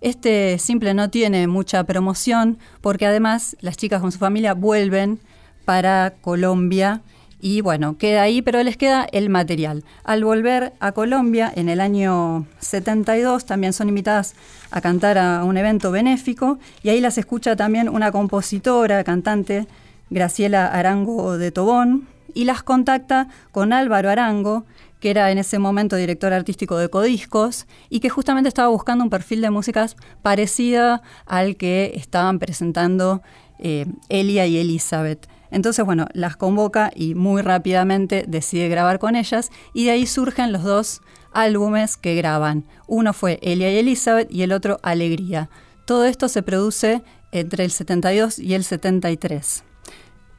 Este 0.00 0.58
simple 0.58 0.94
no 0.94 1.10
tiene 1.10 1.46
mucha 1.46 1.84
promoción 1.84 2.58
porque 2.80 3.06
además 3.06 3.56
las 3.60 3.76
chicas 3.76 4.00
con 4.00 4.10
su 4.10 4.18
familia 4.18 4.54
vuelven 4.54 5.20
para 5.64 6.14
Colombia 6.20 7.02
y 7.44 7.60
bueno, 7.60 7.98
queda 7.98 8.22
ahí, 8.22 8.40
pero 8.40 8.62
les 8.62 8.78
queda 8.78 9.06
el 9.12 9.28
material. 9.28 9.84
Al 10.02 10.24
volver 10.24 10.72
a 10.80 10.92
Colombia 10.92 11.52
en 11.54 11.68
el 11.68 11.78
año 11.78 12.46
72 12.60 13.44
también 13.44 13.74
son 13.74 13.90
invitadas 13.90 14.34
a 14.70 14.80
cantar 14.80 15.18
a 15.18 15.44
un 15.44 15.58
evento 15.58 15.90
benéfico 15.90 16.58
y 16.82 16.88
ahí 16.88 17.02
las 17.02 17.18
escucha 17.18 17.54
también 17.54 17.90
una 17.90 18.10
compositora, 18.12 19.04
cantante, 19.04 19.66
Graciela 20.08 20.68
Arango 20.68 21.36
de 21.36 21.50
Tobón, 21.50 22.08
y 22.32 22.46
las 22.46 22.62
contacta 22.62 23.28
con 23.52 23.74
Álvaro 23.74 24.08
Arango, 24.08 24.64
que 24.98 25.10
era 25.10 25.30
en 25.30 25.36
ese 25.36 25.58
momento 25.58 25.96
director 25.96 26.32
artístico 26.32 26.78
de 26.78 26.88
Codiscos 26.88 27.66
y 27.90 28.00
que 28.00 28.08
justamente 28.08 28.48
estaba 28.48 28.68
buscando 28.68 29.04
un 29.04 29.10
perfil 29.10 29.42
de 29.42 29.50
músicas 29.50 29.96
parecida 30.22 31.02
al 31.26 31.56
que 31.56 31.92
estaban 31.94 32.38
presentando 32.38 33.20
eh, 33.58 33.84
Elia 34.08 34.46
y 34.46 34.56
Elizabeth. 34.56 35.28
Entonces, 35.54 35.84
bueno, 35.84 36.06
las 36.14 36.36
convoca 36.36 36.90
y 36.94 37.14
muy 37.14 37.40
rápidamente 37.40 38.24
decide 38.26 38.68
grabar 38.68 38.98
con 38.98 39.14
ellas 39.14 39.50
y 39.72 39.84
de 39.84 39.92
ahí 39.92 40.04
surgen 40.04 40.52
los 40.52 40.64
dos 40.64 41.00
álbumes 41.32 41.96
que 41.96 42.16
graban. 42.16 42.64
Uno 42.88 43.12
fue 43.12 43.38
Elia 43.40 43.72
y 43.72 43.78
Elizabeth 43.78 44.28
y 44.32 44.42
el 44.42 44.50
otro 44.50 44.80
Alegría. 44.82 45.48
Todo 45.84 46.06
esto 46.06 46.28
se 46.28 46.42
produce 46.42 47.04
entre 47.30 47.64
el 47.64 47.70
72 47.70 48.40
y 48.40 48.54
el 48.54 48.64
73. 48.64 49.62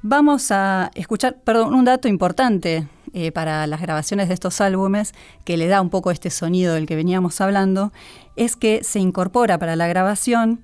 Vamos 0.01 0.51
a 0.51 0.91
escuchar, 0.95 1.37
perdón, 1.45 1.73
un 1.73 1.85
dato 1.85 2.09
importante 2.09 2.85
eh, 3.13 3.31
para 3.31 3.65
las 3.67 3.81
grabaciones 3.81 4.27
de 4.27 4.33
estos 4.33 4.59
álbumes, 4.59 5.13
que 5.45 5.55
le 5.55 5.67
da 5.67 5.79
un 5.79 5.89
poco 5.89 6.11
este 6.11 6.29
sonido 6.29 6.73
del 6.73 6.87
que 6.87 6.97
veníamos 6.97 7.39
hablando, 7.39 7.93
es 8.35 8.57
que 8.57 8.83
se 8.83 8.99
incorpora 8.99 9.57
para 9.59 9.77
la 9.77 9.87
grabación 9.87 10.61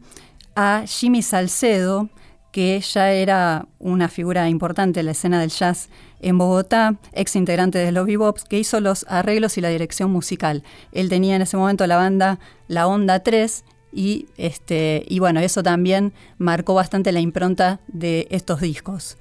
a 0.58 0.84
Jimmy 0.86 1.22
Salcedo, 1.22 2.10
que 2.52 2.80
ya 2.82 3.12
era 3.12 3.66
una 3.80 4.10
figura 4.10 4.50
importante 4.50 5.00
en 5.00 5.06
la 5.08 5.14
escena 5.14 5.40
del 5.40 5.50
jazz 5.50 5.90
en 6.20 6.38
Bogotá, 6.38 6.96
ex 7.14 7.36
integrante 7.36 7.80
de 7.80 7.92
los 7.92 8.06
bebops, 8.06 8.44
que 8.44 8.60
hizo 8.60 8.80
los 8.80 9.06
arreglos 9.08 9.58
y 9.58 9.62
la 9.62 9.70
dirección 9.70 10.12
musical. 10.12 10.64
Él 10.92 11.10
tenía 11.10 11.36
en 11.36 11.42
ese 11.42 11.58
momento 11.58 11.88
la 11.88 11.98
banda 11.98 12.40
La 12.68 12.88
Onda 12.88 13.22
3 13.22 13.64
y, 13.94 14.28
este, 14.38 15.04
y 15.08 15.20
bueno, 15.20 15.40
eso 15.40 15.64
también 15.64 16.14
marcó 16.38 16.74
bastante 16.74 17.12
la 17.12 17.20
impronta 17.20 17.80
de 17.88 18.28
estos 18.30 18.62
discos. 18.62 19.18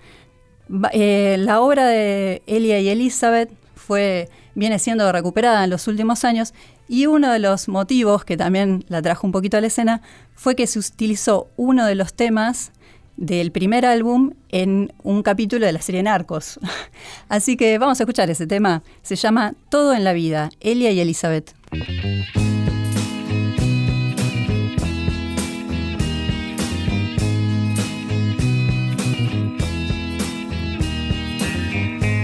Eh, 0.92 1.36
la 1.38 1.60
obra 1.60 1.86
de 1.86 2.42
Elia 2.46 2.78
y 2.78 2.88
Elizabeth 2.88 3.50
fue, 3.74 4.28
viene 4.54 4.78
siendo 4.78 5.10
recuperada 5.10 5.64
en 5.64 5.70
los 5.70 5.88
últimos 5.88 6.24
años 6.24 6.54
y 6.88 7.06
uno 7.06 7.32
de 7.32 7.38
los 7.38 7.68
motivos 7.68 8.24
que 8.24 8.36
también 8.36 8.84
la 8.88 9.02
trajo 9.02 9.26
un 9.26 9.32
poquito 9.32 9.56
a 9.56 9.60
la 9.60 9.68
escena 9.68 10.02
fue 10.34 10.54
que 10.54 10.66
se 10.66 10.78
utilizó 10.78 11.48
uno 11.56 11.86
de 11.86 11.94
los 11.94 12.14
temas 12.14 12.72
del 13.20 13.52
primer 13.52 13.84
álbum 13.84 14.32
en 14.48 14.92
un 15.02 15.22
capítulo 15.22 15.66
de 15.66 15.72
la 15.72 15.82
serie 15.82 16.02
Narcos. 16.02 16.58
Así 17.28 17.56
que 17.56 17.78
vamos 17.78 18.00
a 18.00 18.02
escuchar 18.02 18.30
ese 18.30 18.46
tema. 18.46 18.82
Se 19.02 19.14
llama 19.14 19.54
Todo 19.68 19.94
en 19.94 20.02
la 20.02 20.12
vida, 20.12 20.50
Elia 20.58 20.90
y 20.90 21.00
Elizabeth. 21.00 21.54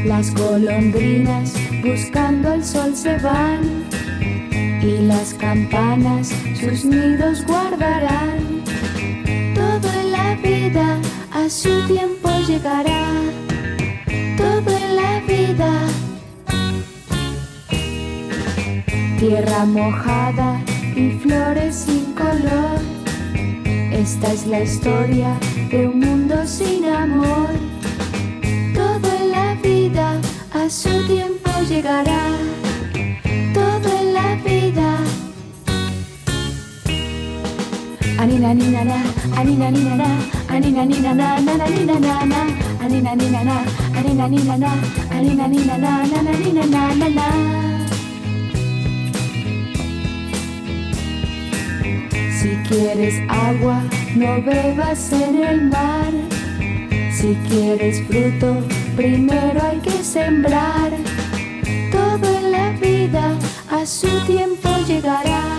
Las 0.07 0.35
golondrinas 0.35 1.53
buscando 1.85 2.55
el 2.55 2.65
sol 2.65 2.97
se 2.97 3.19
van 3.19 3.85
y 4.83 4.99
las 5.03 5.35
campanas 5.35 6.33
sus 6.59 6.85
nidos 6.85 7.45
guardarán 7.45 8.65
vida 10.69 10.99
a 11.33 11.49
su 11.49 11.71
tiempo 11.87 12.29
llegará. 12.47 13.05
Todo 14.37 14.71
en 14.77 14.97
la 14.97 15.21
vida. 15.21 15.73
Tierra 19.19 19.65
mojada 19.65 20.61
y 20.95 21.11
flores 21.23 21.75
sin 21.87 22.05
color. 22.15 22.81
Esta 23.93 24.33
es 24.33 24.47
la 24.47 24.61
historia 24.61 25.39
de 25.71 25.89
un 25.89 26.01
mundo 26.01 26.35
sin 26.47 26.85
amor. 26.85 27.51
a 30.53 30.71
su 30.71 31.07
tiempo 31.07 31.51
llegará. 31.69 32.23
Todo 33.55 33.89
en 34.01 34.15
la 34.15 34.35
vida. 34.45 34.99
Anina 38.19 38.55
nina 38.55 38.85
na, 38.85 38.99
anina 39.37 39.71
nina 39.71 39.97
na, 39.97 40.36
anina 40.57 40.87
nina 40.87 41.13
na, 41.15 41.39
nana 41.39 41.67
nina 41.69 41.99
na 42.01 42.25
na, 42.25 42.41
anina 42.81 43.15
nina 43.15 43.45
na, 43.45 43.57
anina 43.99 44.27
nina 44.27 44.57
na, 44.57 44.71
anina 45.11 45.47
nina 45.49 45.77
na, 45.77 45.91
nana 46.13 46.33
nina 46.43 46.65
na 46.75 46.83
na 47.01 47.09
na. 47.19 47.27
Si 52.39 52.51
quieres 52.69 53.17
agua, 53.29 53.83
no 54.17 54.41
bebas 54.49 55.13
en 55.13 55.45
el 55.45 55.61
mar. 55.75 56.13
Si 57.13 57.35
quieres 57.49 58.03
fruto, 58.07 58.57
primero 58.97 59.61
hay 59.63 59.79
que 59.81 60.03
sembrar. 60.03 60.91
Todo 61.93 62.27
en 62.39 62.53
la 62.53 62.71
vida 62.81 63.37
a 63.71 63.85
su 63.85 64.09
tiempo 64.25 64.71
llegará. 64.89 65.56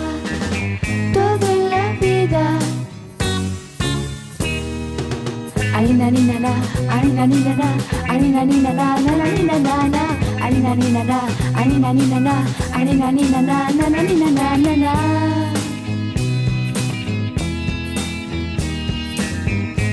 Arina 5.97 6.12
nina 6.12 6.39
na, 6.39 6.51
arina 6.93 7.25
nina 7.25 7.55
na, 7.55 7.69
arina 8.07 8.45
nina 8.45 8.71
na, 8.71 8.99
na 9.01 9.15
na 9.17 9.25
nina 9.33 9.57
na 9.57 9.88
na, 9.88 10.03
arina 10.45 10.75
nina 10.75 11.03
na, 11.03 11.19
arina 11.60 11.91
nina 11.91 12.19
na, 12.19 12.33
arina 12.71 13.12
nina 13.12 13.41
na, 13.41 13.57
na 13.71 13.89
na 13.89 14.01
nina 14.03 14.29
na 14.29 14.57
na 14.57 14.75
na. 14.75 14.93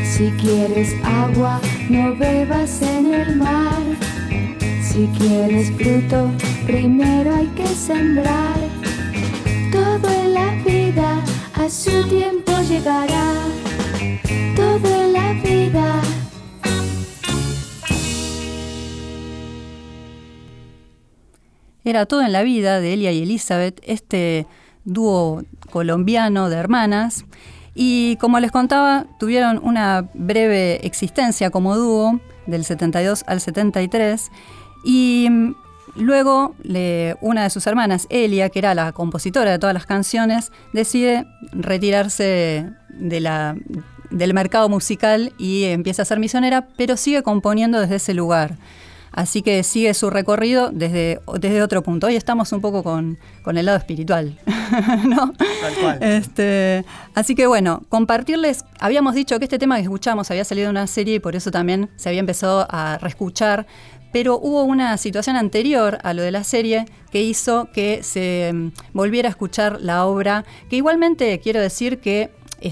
Si 0.04 0.30
quieres 0.42 0.92
agua, 1.04 1.58
no 1.88 2.14
bebas 2.16 2.82
en 2.82 3.14
el 3.14 3.36
mar. 3.36 3.82
Si 4.82 5.08
quieres 5.16 5.72
fruto, 5.78 6.30
primero 6.66 7.34
hay 7.34 7.46
que 7.56 7.66
sembrar. 7.66 8.60
Todo 9.72 10.10
en 10.10 10.34
la 10.34 10.50
vida 10.66 11.22
a 11.54 11.70
su 11.70 12.06
tiempo 12.08 12.52
llegará. 12.68 13.73
Era 21.84 22.06
todo 22.06 22.22
en 22.22 22.32
la 22.32 22.42
vida 22.42 22.80
de 22.80 22.94
Elia 22.94 23.12
y 23.12 23.22
Elizabeth, 23.22 23.80
este 23.84 24.46
dúo 24.84 25.42
colombiano 25.70 26.48
de 26.48 26.56
hermanas. 26.56 27.24
Y 27.74 28.16
como 28.16 28.40
les 28.40 28.52
contaba, 28.52 29.06
tuvieron 29.18 29.60
una 29.62 30.08
breve 30.14 30.86
existencia 30.86 31.50
como 31.50 31.76
dúo 31.76 32.20
del 32.46 32.64
72 32.64 33.24
al 33.26 33.40
73. 33.40 34.30
Y 34.84 35.28
mm, 35.30 35.54
luego 35.96 36.54
una 37.20 37.42
de 37.42 37.50
sus 37.50 37.66
hermanas, 37.66 38.06
Elia, 38.10 38.48
que 38.48 38.60
era 38.60 38.74
la 38.74 38.92
compositora 38.92 39.50
de 39.50 39.58
todas 39.58 39.74
las 39.74 39.86
canciones, 39.86 40.52
decide 40.72 41.26
retirarse 41.52 42.70
del 42.88 44.34
mercado 44.34 44.68
musical 44.68 45.32
y 45.36 45.64
empieza 45.64 46.02
a 46.02 46.04
ser 46.04 46.18
misionera, 46.18 46.68
pero 46.76 46.96
sigue 46.96 47.22
componiendo 47.22 47.80
desde 47.80 47.96
ese 47.96 48.14
lugar. 48.14 48.56
Así 49.14 49.42
que 49.42 49.62
sigue 49.62 49.94
su 49.94 50.10
recorrido 50.10 50.70
desde, 50.72 51.20
desde 51.38 51.62
otro 51.62 51.84
punto. 51.84 52.08
Hoy 52.08 52.16
estamos 52.16 52.50
un 52.52 52.60
poco 52.60 52.82
con, 52.82 53.16
con 53.42 53.56
el 53.56 53.66
lado 53.66 53.78
espiritual, 53.78 54.40
¿no? 55.04 55.32
Tal 55.32 55.74
cual. 55.80 56.02
Este, 56.02 56.84
así 57.14 57.36
que 57.36 57.46
bueno, 57.46 57.84
compartirles, 57.88 58.64
habíamos 58.80 59.14
dicho 59.14 59.38
que 59.38 59.44
este 59.44 59.58
tema 59.58 59.76
que 59.76 59.82
escuchamos 59.82 60.32
había 60.32 60.44
salido 60.44 60.66
de 60.66 60.70
una 60.70 60.88
serie 60.88 61.14
y 61.14 61.18
por 61.20 61.36
eso 61.36 61.52
también 61.52 61.90
se 61.94 62.08
había 62.08 62.18
empezado 62.18 62.66
a 62.68 62.98
reescuchar, 62.98 63.68
pero 64.12 64.36
hubo 64.38 64.64
una 64.64 64.96
situación 64.96 65.36
anterior 65.36 65.98
a 66.02 66.12
lo 66.12 66.22
de 66.22 66.32
la 66.32 66.42
serie 66.42 66.86
que 67.12 67.22
hizo 67.22 67.68
que 67.72 68.02
se 68.02 68.50
mm, 68.52 68.68
volviera 68.94 69.28
a 69.28 69.30
escuchar 69.30 69.80
la 69.80 70.06
obra, 70.06 70.44
que 70.68 70.74
igualmente 70.74 71.38
quiero 71.38 71.60
decir 71.60 72.00
que 72.00 72.30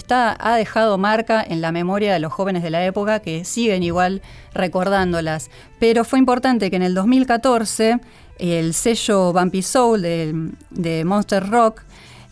ha 0.09 0.57
dejado 0.57 0.98
marca 0.98 1.44
en 1.46 1.61
la 1.61 1.72
memoria 1.72 2.12
de 2.12 2.18
los 2.18 2.33
jóvenes 2.33 2.62
de 2.62 2.70
la 2.70 2.85
época 2.85 3.20
que 3.20 3.44
siguen 3.44 3.83
igual 3.83 4.22
recordándolas. 4.55 5.50
Pero 5.78 6.05
fue 6.05 6.18
importante 6.18 6.70
que 6.70 6.76
en 6.76 6.83
el 6.83 6.94
2014 6.94 8.00
el 8.38 8.74
sello 8.74 9.33
Bumpy 9.33 9.62
Soul 9.62 10.02
de, 10.02 11.05
Monster 11.05 11.48
Rock 11.48 11.83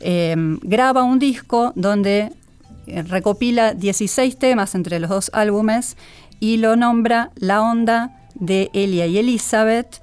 eh, 0.01 0.35
graba 0.63 1.03
un 1.03 1.19
disco 1.19 1.73
donde 1.77 2.33
eh, 2.87 3.03
recopila 3.03 3.75
16 3.75 4.39
temas 4.39 4.75
entre 4.75 4.99
los 4.99 5.11
dos 5.11 5.31
álbumes 5.35 5.97
y 6.41 6.57
lo 6.57 6.75
nombra 6.77 7.31
La 7.37 7.63
Onda 7.63 8.17
de 8.35 8.71
Elia 8.73 9.07
y 9.07 9.19
Elizabeth 9.19 10.01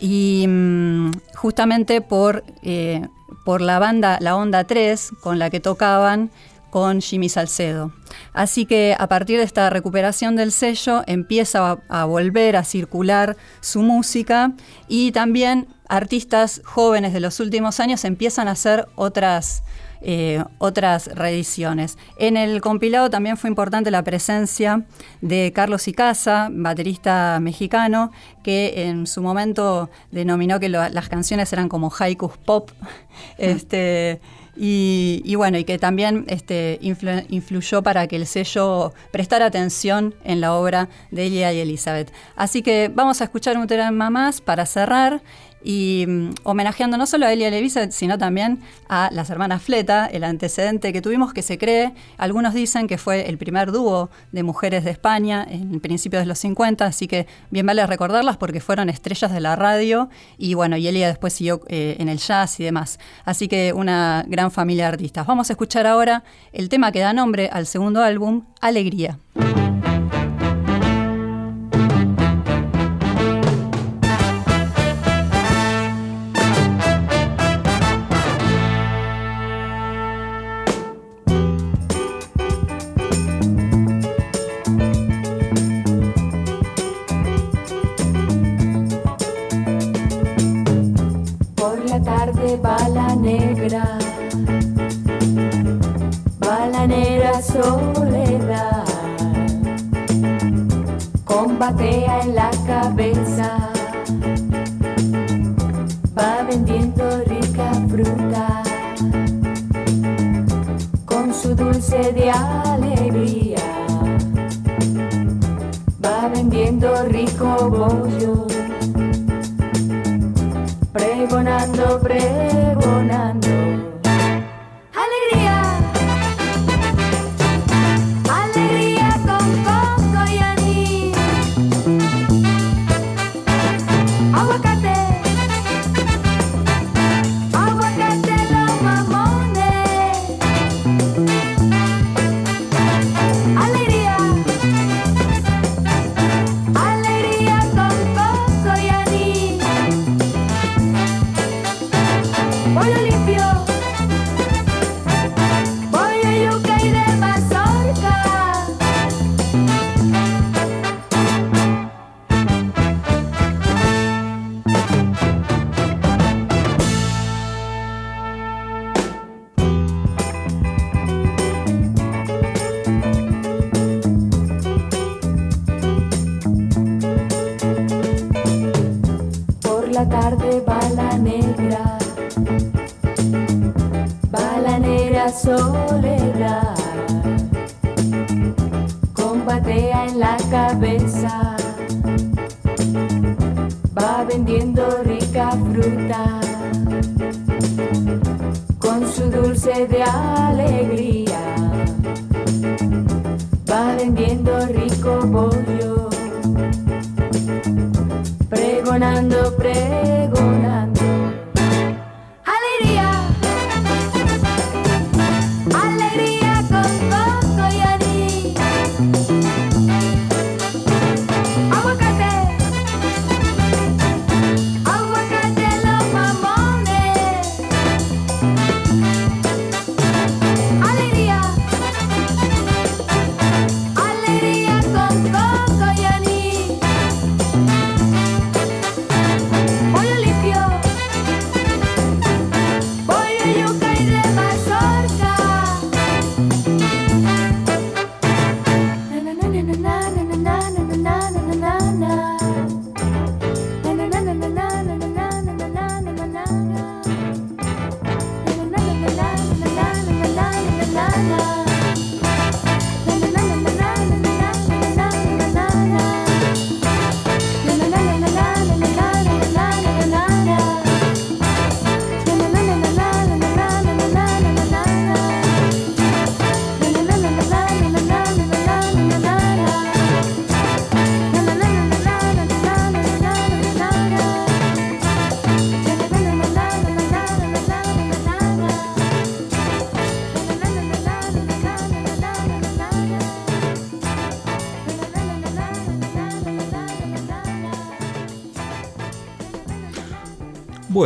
y 0.00 0.46
mm, 0.46 1.12
justamente 1.34 2.00
por, 2.00 2.44
eh, 2.62 3.06
por 3.44 3.60
la 3.60 3.78
banda 3.78 4.18
La 4.20 4.36
Onda 4.36 4.64
3 4.64 5.10
con 5.20 5.38
la 5.38 5.50
que 5.50 5.60
tocaban 5.60 6.30
con 6.76 7.00
Jimmy 7.00 7.30
Salcedo. 7.30 7.90
Así 8.34 8.66
que 8.66 8.94
a 8.98 9.06
partir 9.06 9.38
de 9.38 9.44
esta 9.44 9.70
recuperación 9.70 10.36
del 10.36 10.52
sello 10.52 11.04
empieza 11.06 11.78
a, 11.88 12.04
volver 12.04 12.54
a 12.54 12.64
circular 12.64 13.38
su 13.62 13.80
música 13.80 14.52
y 14.86 15.10
también 15.12 15.68
artistas 15.88 16.60
jóvenes 16.66 17.14
de 17.14 17.20
los 17.20 17.40
últimos 17.40 17.80
años 17.80 18.04
empiezan 18.04 18.46
a 18.46 18.50
hacer 18.50 18.88
otras, 18.94 19.62
eh, 20.02 20.44
otras 20.58 21.06
reediciones. 21.14 21.96
En 22.18 22.36
el 22.36 22.60
compilado 22.60 23.08
también 23.08 23.38
fue 23.38 23.48
importante 23.48 23.90
la 23.90 24.04
presencia 24.04 24.84
de 25.22 25.54
Carlos 25.54 25.88
Icaza, 25.88 26.50
baterista 26.52 27.38
mexicano, 27.40 28.12
que 28.44 28.82
en 28.88 29.06
su 29.06 29.22
momento 29.22 29.88
denominó 30.10 30.60
que 30.60 30.68
las 30.68 31.08
canciones 31.08 31.50
eran 31.54 31.70
como 31.70 31.90
haikus 31.98 32.36
pop. 32.36 32.70
este, 33.38 34.20
y, 34.56 35.34
bueno, 35.36 35.58
y 35.58 35.64
que 35.64 35.78
también 35.78 36.24
este, 36.28 36.80
influ- 36.82 37.26
influyó 37.28 37.82
para 37.82 38.06
que 38.06 38.16
el 38.16 38.26
sello 38.26 38.94
prestara 39.10 39.46
atención 39.46 40.14
en 40.24 40.40
la 40.40 40.54
obra 40.54 40.88
de 41.10 41.26
Elia 41.26 41.52
y 41.52 41.60
Elizabeth. 41.60 42.12
Así 42.36 42.62
que 42.62 42.90
vamos 42.92 43.20
a 43.20 43.24
escuchar 43.24 43.58
un 43.58 43.66
tema 43.66 44.10
más 44.10 44.40
para 44.40 44.64
cerrar 44.66 45.22
y 45.66 46.06
mm, 46.06 46.30
homenajeando 46.44 46.96
no 46.96 47.06
solo 47.06 47.26
a 47.26 47.32
Elia 47.32 47.48
Elizabeth, 47.48 47.90
sino 47.90 48.16
también 48.16 48.60
a 48.88 49.10
las 49.12 49.30
hermanas 49.30 49.62
Fleta, 49.62 50.06
el 50.06 50.22
antecedente 50.22 50.92
que 50.92 51.02
tuvimos 51.02 51.34
que 51.34 51.42
se 51.42 51.58
cree, 51.58 51.92
algunos 52.18 52.54
dicen 52.54 52.86
que 52.86 52.98
fue 52.98 53.28
el 53.28 53.36
primer 53.36 53.72
dúo 53.72 54.08
de 54.30 54.44
mujeres 54.44 54.84
de 54.84 54.92
España 54.92 55.44
en 55.50 55.80
principios 55.80 56.22
de 56.22 56.26
los 56.26 56.38
50, 56.38 56.86
así 56.86 57.08
que 57.08 57.26
bien 57.50 57.66
vale 57.66 57.84
recordarlas 57.84 58.36
porque 58.36 58.60
fueron 58.60 58.88
estrellas 58.88 59.32
de 59.32 59.40
la 59.40 59.56
radio 59.56 60.08
y 60.38 60.54
bueno, 60.54 60.76
y 60.76 60.86
Elia 60.86 61.08
después 61.08 61.32
siguió 61.32 61.60
eh, 61.66 61.96
en 61.98 62.08
el 62.08 62.18
jazz 62.18 62.60
y 62.60 62.64
demás. 62.64 63.00
Así 63.24 63.48
que 63.48 63.72
una 63.72 64.24
gran 64.28 64.52
familia 64.52 64.84
de 64.84 64.92
artistas. 64.92 65.26
Vamos 65.26 65.50
a 65.50 65.54
escuchar 65.54 65.88
ahora 65.88 66.22
el 66.52 66.68
tema 66.68 66.92
que 66.92 67.00
da 67.00 67.12
nombre 67.12 67.50
al 67.52 67.66
segundo 67.66 68.04
álbum, 68.04 68.44
Alegría. 68.60 69.18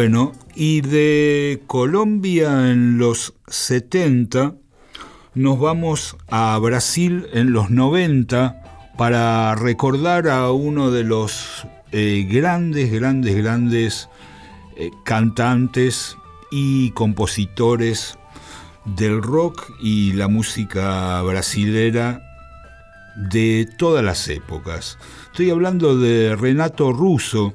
Bueno, 0.02 0.32
y 0.54 0.80
de 0.80 1.60
Colombia 1.66 2.70
en 2.70 2.96
los 2.96 3.34
70 3.48 4.54
nos 5.34 5.60
vamos 5.60 6.16
a 6.30 6.56
Brasil 6.56 7.26
en 7.34 7.52
los 7.52 7.68
90 7.68 8.94
para 8.96 9.54
recordar 9.56 10.28
a 10.28 10.52
uno 10.52 10.90
de 10.90 11.04
los 11.04 11.66
eh, 11.92 12.26
grandes, 12.30 12.90
grandes, 12.90 13.36
grandes 13.36 14.08
eh, 14.76 14.90
cantantes 15.04 16.16
y 16.50 16.92
compositores 16.92 18.18
del 18.86 19.20
rock 19.20 19.70
y 19.82 20.14
la 20.14 20.28
música 20.28 21.20
brasilera 21.20 22.22
de 23.16 23.68
todas 23.76 24.02
las 24.02 24.28
épocas. 24.28 24.96
Estoy 25.26 25.50
hablando 25.50 25.98
de 25.98 26.36
Renato 26.36 26.90
Russo, 26.90 27.52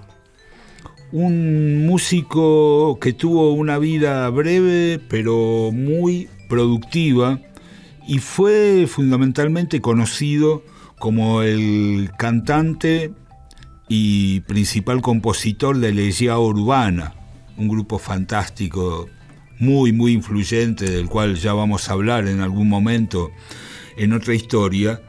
un 1.16 1.86
músico 1.86 3.00
que 3.00 3.14
tuvo 3.14 3.54
una 3.54 3.78
vida 3.78 4.30
breve 4.32 5.00
pero 5.08 5.72
muy 5.72 6.28
productiva 6.50 7.40
y 8.06 8.20
fue 8.20 8.86
fundamentalmente 8.86 9.80
conocido 9.80 10.62
como 11.00 11.42
el 11.42 12.12
cantante 12.18 13.14
y 13.88 14.42
principal 14.42 15.02
compositor 15.02 15.78
de 15.78 15.94
Legión 15.94 16.38
Urbana, 16.38 17.14
un 17.56 17.70
grupo 17.70 17.98
fantástico, 17.98 19.08
muy, 19.58 19.94
muy 19.94 20.12
influyente, 20.12 20.84
del 20.84 21.08
cual 21.08 21.36
ya 21.36 21.54
vamos 21.54 21.88
a 21.88 21.94
hablar 21.94 22.28
en 22.28 22.42
algún 22.42 22.68
momento 22.68 23.32
en 23.96 24.12
otra 24.12 24.36
historia. 24.36 25.02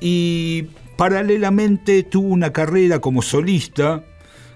Y 0.00 0.68
paralelamente 0.96 2.04
tuvo 2.04 2.28
una 2.28 2.54
carrera 2.54 3.00
como 3.00 3.20
solista 3.20 4.02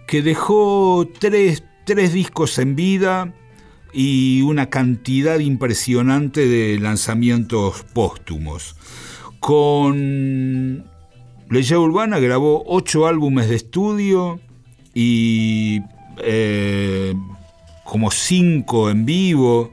que 0.07 0.23
dejó 0.23 1.09
tres, 1.19 1.65
tres 1.85 2.13
discos 2.13 2.59
en 2.59 2.77
vida 2.77 3.35
y 3.93 4.43
una 4.43 4.71
cantidad 4.71 5.39
impresionante 5.39 6.47
de 6.47 6.79
lanzamientos 6.79 7.85
póstumos. 7.93 8.77
Con 9.41 10.85
Legión 11.51 11.81
Urbana 11.81 12.19
grabó 12.19 12.65
ocho 12.67 13.07
álbumes 13.07 13.49
de 13.49 13.57
estudio 13.57 14.41
y 14.95 15.81
eh, 16.19 17.15
como 17.85 18.11
cinco 18.11 18.91
en 18.91 19.07
vivo, 19.07 19.73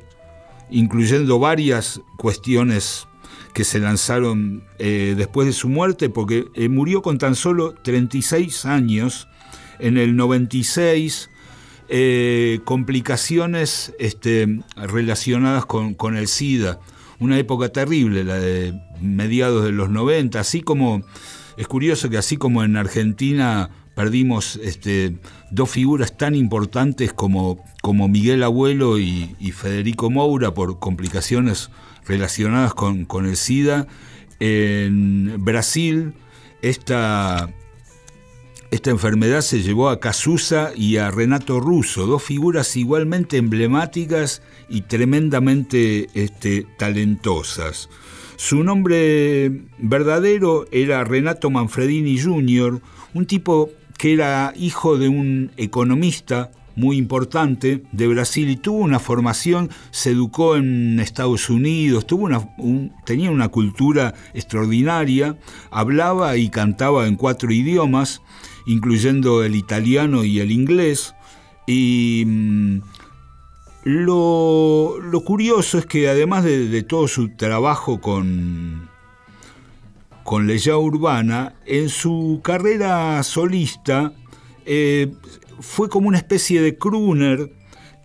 incluyendo 0.69 1.39
varias 1.39 2.01
cuestiones 2.17 3.07
que 3.53 3.63
se 3.63 3.79
lanzaron 3.79 4.63
eh, 4.79 5.13
después 5.15 5.47
de 5.47 5.53
su 5.53 5.69
muerte, 5.69 6.09
porque 6.09 6.45
eh, 6.55 6.69
murió 6.69 7.01
con 7.01 7.17
tan 7.17 7.35
solo 7.35 7.73
36 7.73 8.65
años 8.65 9.27
en 9.79 9.97
el 9.97 10.15
96 10.15 11.29
eh, 11.89 12.59
complicaciones 12.63 13.93
este, 13.99 14.59
relacionadas 14.75 15.65
con, 15.65 15.93
con, 15.93 16.15
el 16.15 16.27
SIDA. 16.27 16.79
Una 17.19 17.37
época 17.37 17.69
terrible, 17.69 18.23
la 18.23 18.39
de 18.39 18.73
mediados 19.01 19.63
de 19.63 19.71
los 19.71 19.89
90, 19.89 20.39
así 20.39 20.61
como, 20.61 21.03
es 21.57 21.67
curioso 21.67 22.09
que 22.09 22.17
así 22.17 22.37
como 22.37 22.63
en 22.63 22.77
Argentina 22.77 23.69
perdimos 23.95 24.59
este, 24.63 25.17
dos 25.51 25.69
figuras 25.69 26.17
tan 26.17 26.35
importantes 26.35 27.13
como, 27.13 27.63
como 27.81 28.07
Miguel 28.07 28.43
Abuelo 28.43 28.97
y, 28.97 29.35
Federico 29.53 30.09
Moura 30.09 30.53
por 30.53 30.79
complicaciones 30.79 31.69
relacionadas 32.07 32.73
con, 32.73 33.05
con 33.05 33.25
el 33.25 33.37
SIDA, 33.37 33.87
en 34.39 35.35
Brasil 35.43 36.13
esta 36.61 37.53
esta 38.73 38.89
enfermedad 38.89 39.41
se 39.41 39.61
llevó 39.61 39.89
a 39.89 39.99
Casusa 39.99 40.71
y 40.75 40.97
a 40.97 41.11
Renato 41.11 41.59
Russo, 41.59 42.07
dos 42.07 42.23
figuras 42.23 42.75
igualmente 42.75 43.37
emblemáticas 43.37 44.41
y 44.67 44.81
tremendamente 44.81 46.09
este, 46.15 46.65
talentosas. 46.79 47.87
Su 48.35 48.63
nombre 48.63 49.61
verdadero 49.77 50.65
era 50.71 51.03
Renato 51.03 51.51
Manfredini 51.51 52.19
Jr., 52.19 52.81
un 53.13 53.27
tipo 53.27 53.69
que 53.99 54.13
era 54.13 54.53
hijo 54.57 54.97
de 54.97 55.07
un 55.07 55.51
economista 55.55 56.49
muy 56.75 56.97
importante 56.97 57.83
de 57.91 58.07
Brasil 58.07 58.49
y 58.49 58.55
tuvo 58.55 58.79
una 58.79 58.99
formación, 58.99 59.69
se 59.91 60.09
educó 60.09 60.55
en 60.55 60.99
Estados 60.99 61.51
Unidos, 61.51 62.07
tuvo 62.07 62.25
una, 62.25 62.39
un, 62.57 62.91
tenía 63.05 63.29
una 63.29 63.49
cultura 63.49 64.15
extraordinaria, 64.33 65.37
hablaba 65.69 66.37
y 66.37 66.49
cantaba 66.49 67.05
en 67.05 67.15
cuatro 67.17 67.51
idiomas, 67.51 68.23
incluyendo 68.65 69.43
el 69.43 69.55
italiano 69.55 70.23
y 70.23 70.39
el 70.39 70.51
inglés. 70.51 71.13
Y 71.67 72.23
mmm, 72.25 72.81
lo, 73.83 74.97
lo, 74.99 75.21
curioso 75.21 75.77
es 75.77 75.85
que 75.85 76.07
además 76.07 76.43
de, 76.43 76.67
de 76.67 76.83
todo 76.83 77.07
su 77.07 77.29
trabajo 77.35 77.99
con, 77.99 78.89
con 80.23 80.49
Urbana, 80.49 81.55
en 81.65 81.89
su 81.89 82.39
carrera 82.43 83.21
solista 83.23 84.13
eh, 84.65 85.11
fue 85.59 85.89
como 85.89 86.07
una 86.07 86.17
especie 86.17 86.61
de 86.61 86.77
crooner 86.77 87.51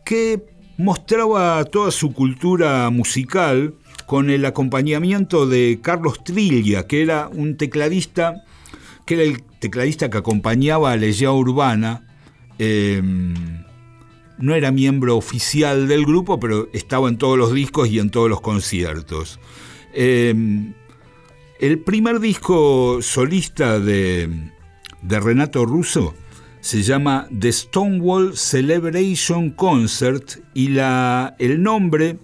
que 0.05 0.45
mostraba 0.77 1.65
toda 1.65 1.91
su 1.91 2.13
cultura 2.13 2.91
musical 2.91 3.75
con 4.07 4.31
el 4.31 4.45
acompañamiento 4.45 5.47
de 5.47 5.81
Carlos 5.83 6.25
Trilla, 6.25 6.87
que 6.87 7.03
era 7.03 7.29
un 7.29 7.57
tecladista, 7.57 8.45
que 9.05 9.15
era 9.15 9.23
el 9.23 9.43
tecladista 9.59 10.11
que 10.11 10.19
acompañaba 10.19 10.93
a 10.93 10.97
Legión 10.97 11.35
Urbana 11.37 12.05
Em, 12.59 13.65
no 14.39 14.55
era 14.55 14.71
miembro 14.71 15.17
oficial 15.17 15.89
del 15.89 16.05
grupo, 16.05 16.39
pero 16.39 16.69
estaba 16.73 17.09
en 17.09 17.19
todos 17.19 17.39
los 17.39 17.53
discos 17.53 17.89
y 17.89 17.99
en 17.99 18.11
todos 18.11 18.29
los 18.29 18.41
conciertos. 18.41 19.41
Em, 19.95 20.75
el 21.61 21.79
primer 21.81 22.21
disco 22.21 22.99
solista 23.01 23.81
de, 23.81 24.29
Renato 25.03 25.65
Russo 25.65 26.15
se 26.61 26.83
llama 26.83 27.29
The 27.37 27.53
Stonewall 27.53 28.37
Celebration 28.37 29.51
Concert 29.51 30.41
y 30.55 30.69
la, 30.69 31.37
el 31.39 31.63
nombre 31.63 32.19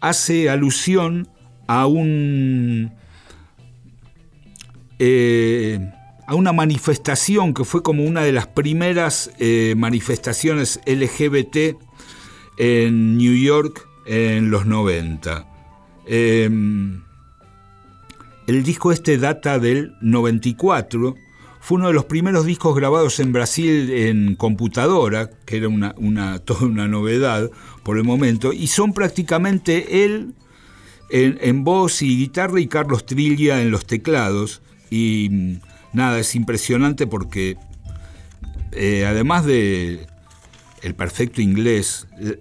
hace 0.00 0.48
alusión 0.48 1.28
a 1.66 1.86
un 1.86 2.92
eh, 4.98 5.92
a 6.26 6.34
una 6.34 6.52
manifestación 6.52 7.54
que 7.54 7.64
fue 7.64 7.82
como 7.82 8.04
una 8.04 8.22
de 8.22 8.32
las 8.32 8.48
primeras 8.48 9.30
eh, 9.38 9.74
manifestaciones 9.76 10.80
LGBT 10.86 11.76
en 12.58 13.16
New 13.16 13.34
York 13.34 13.86
en 14.06 14.50
los 14.50 14.66
90. 14.66 15.46
Em, 16.06 17.02
el 18.46 18.62
disco 18.62 18.92
este 18.92 19.18
data 19.18 19.58
del 19.58 19.94
94, 20.00 21.14
fue 21.60 21.78
uno 21.78 21.88
de 21.88 21.94
los 21.94 22.04
primeros 22.04 22.46
discos 22.46 22.76
grabados 22.76 23.18
en 23.18 23.32
Brasil 23.32 23.90
en 23.90 24.36
computadora, 24.36 25.30
que 25.44 25.56
era 25.56 25.68
una, 25.68 26.38
toda 26.44 26.66
una 26.66 26.88
novedad 26.88 27.50
por 27.82 27.98
el 27.98 28.04
momento, 28.04 28.52
y 28.52 28.66
son 28.68 28.92
prácticamente 28.92 30.04
él 30.04 30.34
en, 31.10 31.38
en 31.40 31.64
voz 31.64 32.02
y 32.02 32.16
guitarra 32.16 32.60
y 32.60 32.66
Carlos 32.66 33.06
Trilla 33.06 33.62
en 33.62 33.70
los 33.70 33.86
teclados. 33.86 34.62
Y 34.90 35.58
nada, 35.96 36.20
es 36.20 36.34
impresionante 36.36 37.06
porque 37.06 37.56
eh, 38.72 39.06
además 39.06 39.44
de 39.46 40.06
el 40.82 40.94
perfecto 40.94 41.40
inglés 41.40 42.06
eh, 42.20 42.38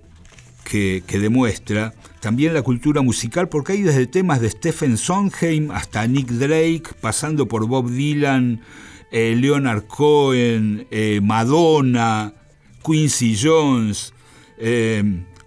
que, 0.64 1.20
demuestra, 1.20 1.94
también 2.20 2.54
la 2.54 2.62
cultura 2.62 3.02
musical, 3.02 3.48
porque 3.48 3.74
hay 3.74 3.82
desde 3.82 4.08
temas 4.08 4.42
de 4.42 4.50
Stephen 4.50 4.98
Sondheim 4.98 5.72
hasta 5.72 6.06
Nick 6.06 6.28
Drake, 6.28 6.84
pasando 7.00 7.48
por 7.48 7.66
Bob 7.68 7.90
Dylan, 7.90 8.62
eh, 9.12 9.36
Leonard 9.40 9.86
Cohen, 9.88 10.88
Madonna, 11.22 12.34
Quincy 12.84 13.38
Jones, 13.42 14.14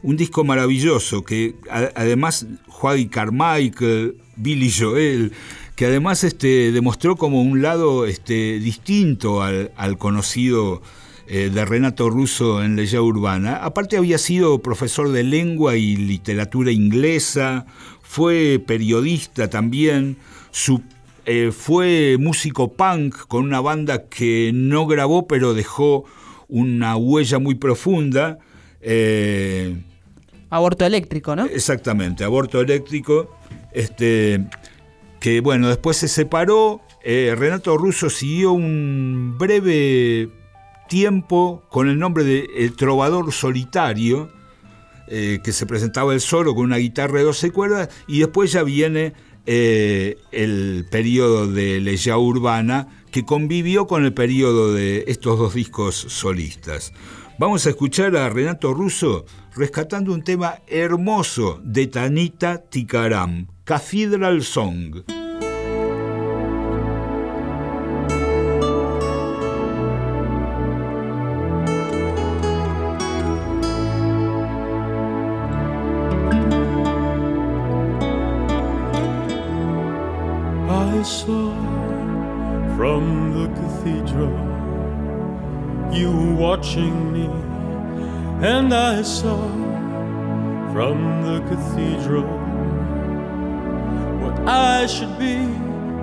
un 0.03 0.17
disco 0.17 0.45
maravilloso 0.45 1.25
que 1.25 1.57
además 1.71 2.47
Juan 2.69 3.09
Carmichael, 3.09 4.17
Billy 4.37 4.73
Joel, 4.73 5.33
que 5.79 5.87
además 5.87 6.25
este, 6.25 6.73
demostró 6.73 7.15
como 7.15 7.41
un 7.41 7.63
lado 7.63 8.05
este, 8.05 8.59
distinto 8.59 9.45
al, 9.45 9.97
conocido 9.97 10.83
eh, 11.29 11.51
de 11.55 11.65
Renato 11.65 12.11
Russo 12.11 12.65
en 12.65 12.75
Leya 12.75 13.01
Urbana. 13.01 13.59
Aparte 13.59 13.97
había 13.97 14.19
sido 14.19 14.59
profesor 14.59 15.13
de 15.13 15.23
lengua 15.23 15.77
y 15.77 15.95
literatura 15.95 16.73
inglesa, 16.73 17.65
fue 18.03 18.61
periodista 18.67 19.49
también, 19.51 20.17
eh, 21.27 21.53
fue 21.57 22.17
músico 22.19 22.73
punk 22.73 23.15
con 23.29 23.45
una 23.45 23.61
banda 23.61 24.09
que 24.09 24.51
no 24.53 24.89
grabó 24.89 25.29
pero 25.29 25.55
dejó 25.55 26.07
una 26.49 26.97
huella 26.97 27.39
muy 27.39 27.55
profunda. 27.55 28.41
Eh, 28.81 29.77
aborto 30.51 30.85
eléctrico, 30.85 31.37
¿no? 31.37 31.45
Exactamente, 31.45 32.25
aborto 32.25 32.61
eléctrico. 32.61 33.33
Este, 33.73 34.45
que 35.21 35.41
bueno, 35.41 35.69
después 35.69 35.97
se 35.97 36.09
separó. 36.09 36.81
Eh, 37.03 37.35
Renato 37.37 37.77
Russo 37.77 38.11
siguió 38.11 38.53
un 38.53 39.37
breve 39.39 40.31
tiempo 40.89 41.63
con 41.69 41.89
el 41.89 41.99
nombre 41.99 42.25
de 42.25 42.49
El 42.57 42.75
Trovador 42.75 43.33
Solitario, 43.33 44.31
eh, 45.07 45.41
que 45.43 45.53
se 45.53 45.67
presentaba 45.67 46.13
él 46.13 46.21
solo 46.21 46.55
con 46.55 46.65
una 46.65 46.77
guitarra 46.77 47.19
de 47.19 47.25
12 47.25 47.51
cuerdas, 47.51 47.89
y 48.07 48.21
después 48.21 48.53
ya 48.53 48.63
viene 48.63 49.15
eh, 49.47 50.19
el 50.33 50.87
periodo 50.91 51.47
de 51.47 51.81
Leya 51.81 52.19
Urbana, 52.19 52.89
que 53.11 53.25
convivió 53.25 53.87
con 53.87 54.05
el 54.05 54.13
periodo 54.13 54.75
de 54.75 55.05
estos 55.07 55.39
dos 55.39 55.55
discos 55.55 55.95
solistas. 55.95 56.93
Vamos 57.39 57.67
a 57.67 57.71
escuchar 57.71 58.17
a 58.17 58.29
Renato 58.29 58.75
Russo 58.75 59.25
rescatando 59.55 60.13
un 60.13 60.23
tema 60.23 60.57
hermoso 60.67 61.61
de 61.63 61.87
Tanita 61.87 62.59
Tikaram, 62.69 63.47
Cathedral 63.69 64.41
Song. 64.41 65.05
I 80.71 81.03
saw 81.03 81.53
from 82.75 83.35
the 83.37 83.49
cathedral 83.61 84.33
you 85.93 86.11
watching 86.37 87.13
me, 87.13 87.29
and 88.49 88.73
I 88.73 89.03
saw 89.03 89.37
from 90.73 91.23
the 91.23 91.41
cathedral 91.51 92.48
should 94.89 95.19
be. 95.19 95.37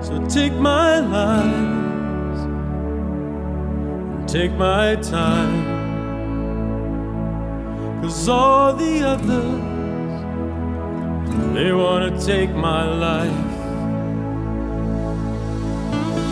So 0.00 0.24
take 0.26 0.52
my 0.52 1.00
lies 1.00 2.40
and 2.40 4.28
take 4.28 4.52
my 4.52 4.94
time. 4.96 5.74
Cause 8.00 8.28
all 8.28 8.74
the 8.74 9.02
others, 9.02 9.60
they 11.54 11.72
wanna 11.72 12.16
take 12.20 12.54
my 12.54 12.84
life. 12.84 13.52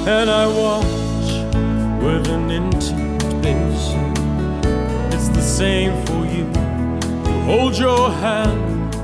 And 0.07 0.31
I 0.31 0.47
watch 0.47 1.31
with 2.05 2.29
an 2.29 2.51
intimation. 2.51 4.13
It's 5.13 5.29
the 5.29 5.43
same 5.43 5.95
for 6.07 6.25
you. 6.27 6.47
You 7.27 7.41
hold 7.51 7.77
your 7.77 8.11
hand, 8.11 8.95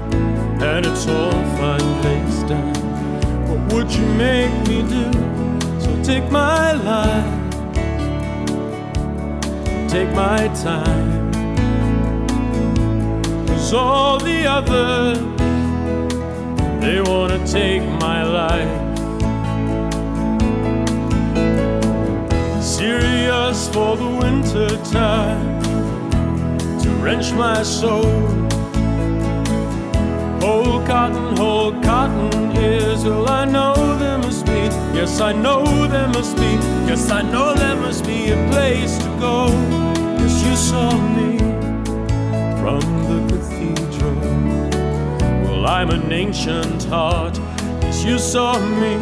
and 0.62 0.86
it's 0.86 1.08
all 1.08 1.42
fine 1.56 2.02
placed 2.02 2.79
down 3.50 3.68
would 3.68 3.92
you 3.92 4.06
make 4.14 4.52
me 4.68 4.82
do? 4.82 5.12
So 5.80 6.02
take 6.02 6.30
my 6.30 6.72
life, 6.72 7.52
take 9.88 10.12
my 10.14 10.48
time. 10.62 11.30
Cause 13.46 13.72
all 13.72 14.18
the 14.18 14.46
others, 14.46 15.18
they 16.80 17.00
wanna 17.00 17.44
take 17.46 17.82
my 18.00 18.22
life. 18.22 18.88
Serious 22.62 23.68
for 23.68 23.96
the 23.96 24.08
winter 24.22 24.68
time 24.84 25.60
to 26.80 26.88
wrench 27.02 27.32
my 27.32 27.62
soul 27.62 28.30
Whole 30.40 30.80
cotton, 30.86 31.36
whole 31.36 31.49
Yes, 35.00 35.18
I 35.18 35.32
know 35.32 35.64
there 35.86 36.08
must 36.08 36.36
be. 36.36 36.52
Yes, 36.86 37.10
I 37.10 37.22
know 37.22 37.54
there 37.54 37.74
must 37.74 38.04
be 38.04 38.32
a 38.32 38.36
place 38.50 38.98
to 38.98 39.08
go. 39.18 39.46
Yes, 40.20 40.44
you 40.44 40.54
saw 40.54 40.90
me 41.16 41.38
from 42.60 42.82
the 43.08 43.18
cathedral. 43.30 44.14
Well, 45.42 45.66
I'm 45.66 45.88
an 45.88 46.12
ancient 46.12 46.84
heart. 46.84 47.38
Yes, 47.80 48.04
you 48.04 48.18
saw 48.18 48.58
me 48.58 49.00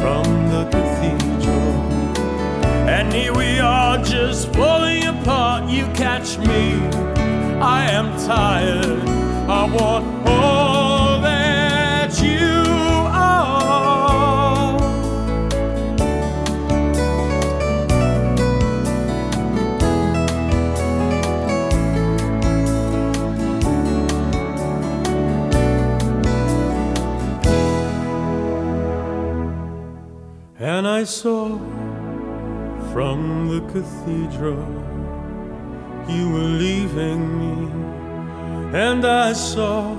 from 0.00 0.24
the 0.48 0.64
cathedral. 0.72 1.72
And 2.88 3.12
here 3.12 3.34
we 3.34 3.58
are 3.58 3.98
just 4.02 4.50
falling 4.54 5.04
apart. 5.04 5.68
You 5.68 5.84
catch 5.88 6.38
me. 6.38 6.80
I 7.60 7.84
am 7.90 8.16
tired. 8.26 9.06
I 9.46 9.64
want 9.76 10.06
all 10.26 10.59
I 31.00 31.04
saw 31.04 31.48
from 32.92 33.48
the 33.48 33.62
cathedral 33.72 34.66
you 36.06 36.28
were 36.30 36.52
leaving 36.64 37.20
me 37.40 37.56
and 38.78 39.06
I 39.06 39.32
saw 39.32 39.94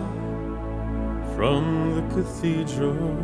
from 1.35 1.95
the 1.95 2.03
cathedral 2.13 3.17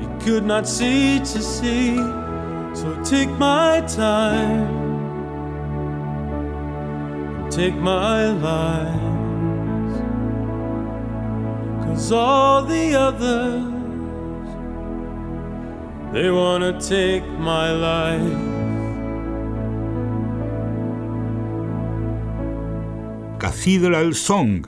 you 0.00 0.08
could 0.20 0.44
not 0.44 0.68
see 0.68 1.18
to 1.18 1.42
see. 1.42 1.96
So 2.76 2.96
take 3.02 3.30
my 3.30 3.80
time, 3.88 4.70
take 7.50 7.74
my 7.74 8.30
life. 8.30 9.00
Cause 11.84 12.12
all 12.12 12.62
the 12.62 12.94
others, 12.94 13.71
they 16.12 16.30
wanna 16.30 16.78
take 16.78 17.22
my 17.38 17.72
life. 17.72 18.52
Cathedral 23.38 24.14
Song, 24.14 24.66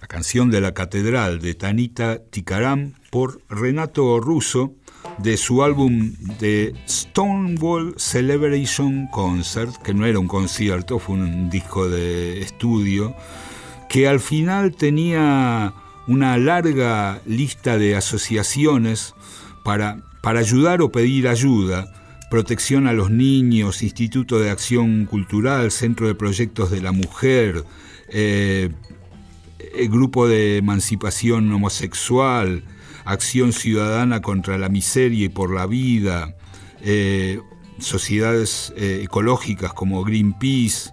la 0.00 0.06
canción 0.06 0.50
de 0.50 0.60
la 0.60 0.72
catedral 0.72 1.40
de 1.40 1.54
Tanita 1.54 2.22
Tikaram 2.30 2.92
por 3.10 3.40
Renato 3.48 4.20
Russo 4.20 4.74
de 5.18 5.36
su 5.36 5.62
álbum 5.62 6.12
de 6.38 6.74
Stonewall 6.88 7.94
Celebration 7.96 9.08
Concert, 9.08 9.74
que 9.82 9.92
no 9.92 10.06
era 10.06 10.18
un 10.18 10.28
concierto, 10.28 10.98
fue 10.98 11.16
un 11.16 11.50
disco 11.50 11.88
de 11.88 12.40
estudio, 12.42 13.14
que 13.88 14.06
al 14.06 14.20
final 14.20 14.74
tenía 14.76 15.74
una 16.06 16.38
larga 16.38 17.20
lista 17.26 17.76
de 17.76 17.96
asociaciones 17.96 19.14
para, 19.64 19.98
para 20.20 20.40
ayudar 20.40 20.82
o 20.82 20.90
pedir 20.90 21.28
ayuda, 21.28 21.92
protección 22.30 22.86
a 22.86 22.92
los 22.92 23.10
niños, 23.10 23.82
Instituto 23.82 24.38
de 24.38 24.50
Acción 24.50 25.06
Cultural, 25.06 25.70
Centro 25.70 26.06
de 26.06 26.14
Proyectos 26.14 26.70
de 26.70 26.80
la 26.80 26.92
Mujer, 26.92 27.64
eh, 28.08 28.70
Grupo 29.88 30.28
de 30.28 30.58
Emancipación 30.58 31.50
Homosexual, 31.52 32.64
Acción 33.04 33.52
Ciudadana 33.52 34.20
contra 34.20 34.58
la 34.58 34.68
Miseria 34.68 35.26
y 35.26 35.28
por 35.28 35.52
la 35.54 35.66
Vida, 35.66 36.36
eh, 36.82 37.40
sociedades 37.78 38.72
eh, 38.76 39.00
ecológicas 39.04 39.72
como 39.72 40.04
Greenpeace, 40.04 40.92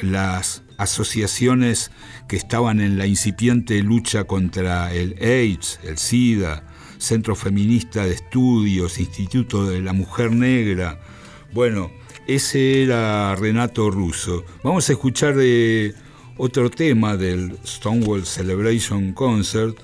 las 0.00 0.62
asociaciones 0.76 1.90
que 2.28 2.36
estaban 2.36 2.80
en 2.80 2.98
la 2.98 3.06
incipiente 3.06 3.82
lucha 3.82 4.22
contra 4.24 4.94
el 4.94 5.16
AIDS, 5.20 5.80
el 5.82 5.98
SIDA, 5.98 6.67
Centro 6.98 7.34
Feminista 7.34 8.04
de 8.04 8.14
Estudios, 8.14 8.98
Instituto 8.98 9.68
de 9.68 9.80
la 9.80 9.92
Mujer 9.92 10.32
Negra. 10.32 11.00
Bueno, 11.52 11.90
ese 12.26 12.82
era 12.82 13.34
Renato 13.36 13.90
Russo. 13.90 14.44
Vamos 14.62 14.88
a 14.88 14.92
escuchar 14.92 15.34
otro 16.36 16.70
tema 16.70 17.16
del 17.16 17.58
Stonewall 17.64 18.26
Celebration 18.26 19.12
Concert, 19.12 19.78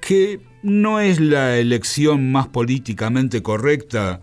que 0.00 0.40
no 0.62 1.00
es 1.00 1.20
la 1.20 1.58
elección 1.58 2.32
más 2.32 2.48
políticamente 2.48 3.42
correcta 3.42 4.20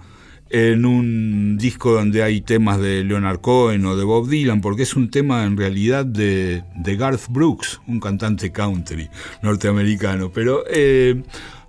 en 0.54 0.86
un 0.86 1.58
disco 1.58 1.94
donde 1.94 2.22
hay 2.22 2.42
temas 2.42 2.80
de 2.80 3.04
Leonard 3.04 3.42
Cohen 3.42 3.86
o 3.86 3.96
de 3.96 4.04
Bob 4.04 4.30
Dylan, 4.30 4.62
porque 4.62 4.84
es 4.84 4.96
un 4.96 5.10
tema 5.10 5.46
en 5.46 5.58
realidad 5.58 6.06
de, 6.06 6.64
Garth 6.76 7.28
Brooks, 7.30 7.82
un 7.88 8.00
cantante 8.00 8.52
country 8.52 9.10
norteamericano. 9.42 10.32
Pero 10.32 10.64
eh, 10.70 11.24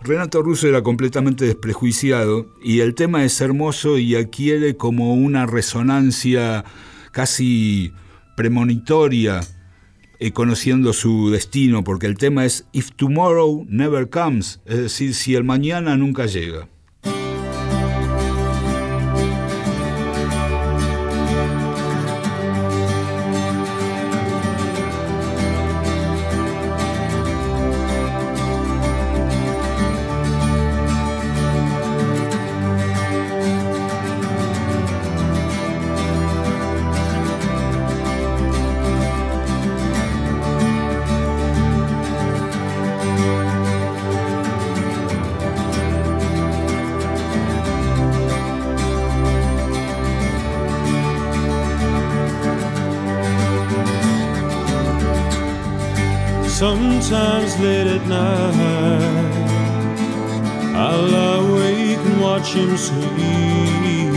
Renato 0.06 0.42
Russo 0.42 0.68
era 0.68 0.82
completamente 0.82 1.46
desprejuiciado 1.46 2.46
y 2.62 2.80
el 2.80 2.94
tema 2.94 3.24
es 3.24 3.40
hermoso 3.40 3.96
y 3.96 4.14
adquiere 4.16 4.76
como 4.76 5.14
una 5.14 5.46
resonancia 5.46 6.62
casi 7.10 7.90
premonitoria 8.36 9.40
eh, 10.18 10.32
conociendo 10.32 10.92
su 10.92 11.30
destino, 11.30 11.84
porque 11.84 12.04
el 12.04 12.18
tema 12.18 12.44
es 12.44 12.66
If 12.72 12.90
Tomorrow 12.92 13.64
Never 13.70 14.10
Comes, 14.10 14.60
es 14.66 14.76
decir, 14.76 15.14
si 15.14 15.36
el 15.36 15.44
mañana 15.44 15.96
nunca 15.96 16.26
llega. 16.26 16.68
Sometimes 56.64 57.60
late 57.60 57.88
at 57.88 58.06
night, 58.06 59.34
I'll 60.74 61.06
lie 61.14 61.36
awake 61.44 61.98
and 61.98 62.20
watch 62.22 62.54
him 62.54 62.74
sleeping. 62.78 64.14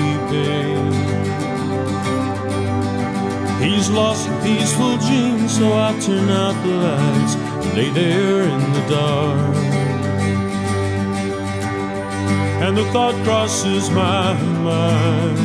He's 3.61 3.89
lost 3.89 4.29
a 4.29 4.31
peaceful 4.43 4.95
dream, 4.95 5.49
so 5.49 5.65
I 5.73 5.99
turn 5.99 6.29
out 6.29 6.55
the 6.65 6.73
lights 6.87 7.35
and 7.35 7.73
lay 7.75 7.89
there 7.89 8.43
in 8.43 8.59
the 8.75 8.83
dark. 8.95 9.55
And 12.63 12.77
the 12.77 12.85
thought 12.93 13.15
crosses 13.25 13.89
my 13.89 14.31
mind 14.63 15.37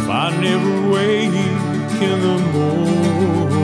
if 0.00 0.08
I 0.10 0.36
never 0.40 0.90
wake 0.90 1.34
in 2.02 2.20
the 2.26 2.38
morning. 2.52 3.55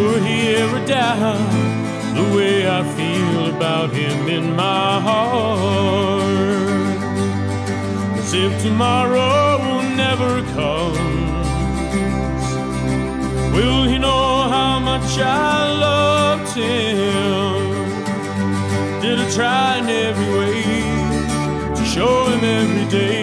Would 0.00 0.22
he 0.22 0.38
ever 0.62 0.80
doubt 0.86 1.52
the 2.18 2.26
way 2.34 2.54
I 2.78 2.80
feel 2.96 3.54
about 3.54 3.90
him 3.90 4.28
in 4.28 4.56
my 4.56 5.00
heart? 5.08 6.20
As 8.18 8.32
if 8.32 8.52
tomorrow 8.62 9.58
will 9.64 9.88
never 10.04 10.32
comes, 10.56 11.46
will 13.54 13.82
he 13.90 13.98
know 13.98 14.48
how 14.56 14.78
much 14.90 15.10
I 15.18 15.68
loved 15.86 16.50
him? 16.56 17.60
Did 19.02 19.18
I 19.24 19.26
try 19.38 19.78
in 19.80 19.88
every 20.08 20.30
way 20.38 20.62
to 21.76 21.84
show 21.94 22.14
him 22.30 22.42
every 22.58 22.86
day 22.98 23.19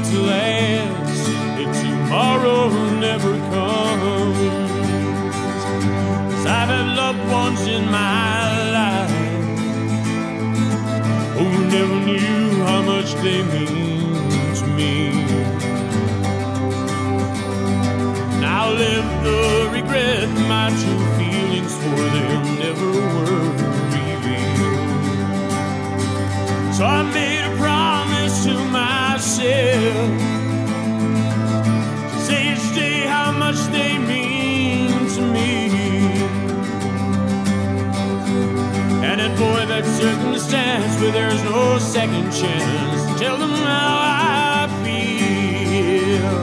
to 0.00 0.18
last 0.20 1.28
if 1.60 1.82
tomorrow 1.82 2.70
never 2.98 3.36
comes? 3.50 4.38
Cause 6.32 6.46
I've 6.46 6.68
had 6.68 6.96
loved 6.96 7.30
ones 7.30 7.60
in 7.66 7.84
my 7.90 8.70
life 8.78 9.10
who 11.36 11.48
never 11.76 11.98
knew 12.06 12.64
how 12.64 12.80
much 12.82 13.12
they 13.24 13.42
mean 13.42 14.54
to 14.54 14.66
me. 14.78 15.10
Now 18.40 18.70
live 18.70 19.08
the 19.24 19.68
regret 19.72 20.28
my 20.48 20.70
true 20.70 21.04
feelings 21.18 21.74
for 21.76 22.00
them 22.16 22.58
never 22.58 22.90
were 22.90 23.61
second 42.02 42.32
chance. 42.32 43.20
Tell 43.20 43.36
them 43.36 43.50
how 43.50 43.98
I 44.02 44.66
feel. 44.82 46.36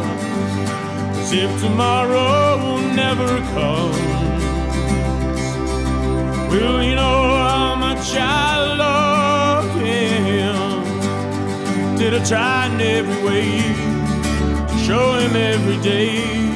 As 1.19 1.33
if 1.33 1.51
tomorrow 1.61 2.57
will 2.63 2.87
never 3.03 3.27
comes. 3.53 3.97
Will 6.49 6.81
you 6.81 6.95
know 6.95 7.21
how 7.45 7.75
much 7.75 8.15
I 8.15 8.75
love 8.85 9.69
him? 9.81 10.83
Did 11.97 12.13
I 12.13 12.23
try 12.23 12.67
in 12.67 12.79
every 12.79 13.21
way 13.27 13.45
to 14.69 14.77
show 14.85 15.19
him 15.19 15.35
every 15.35 15.79
day 15.81 16.48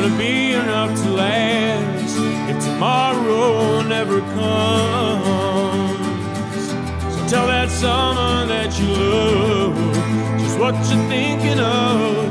gonna 0.00 0.16
be 0.16 0.52
enough 0.52 0.96
to 1.02 1.10
last 1.10 2.16
if 2.48 2.64
tomorrow 2.64 3.82
never 3.82 4.20
comes. 4.20 5.98
So 7.14 7.28
tell 7.28 7.46
that 7.46 7.68
someone 7.70 8.48
that 8.48 8.78
you 8.80 8.86
love 8.86 9.76
just 10.38 10.58
what 10.58 10.74
you're 10.88 11.06
thinking 11.08 11.60
of 11.60 12.29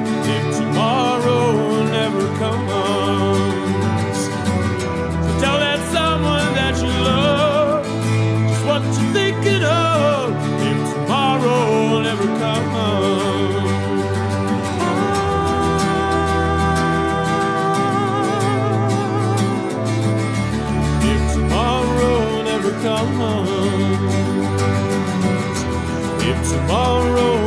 tomorrow 26.70 27.39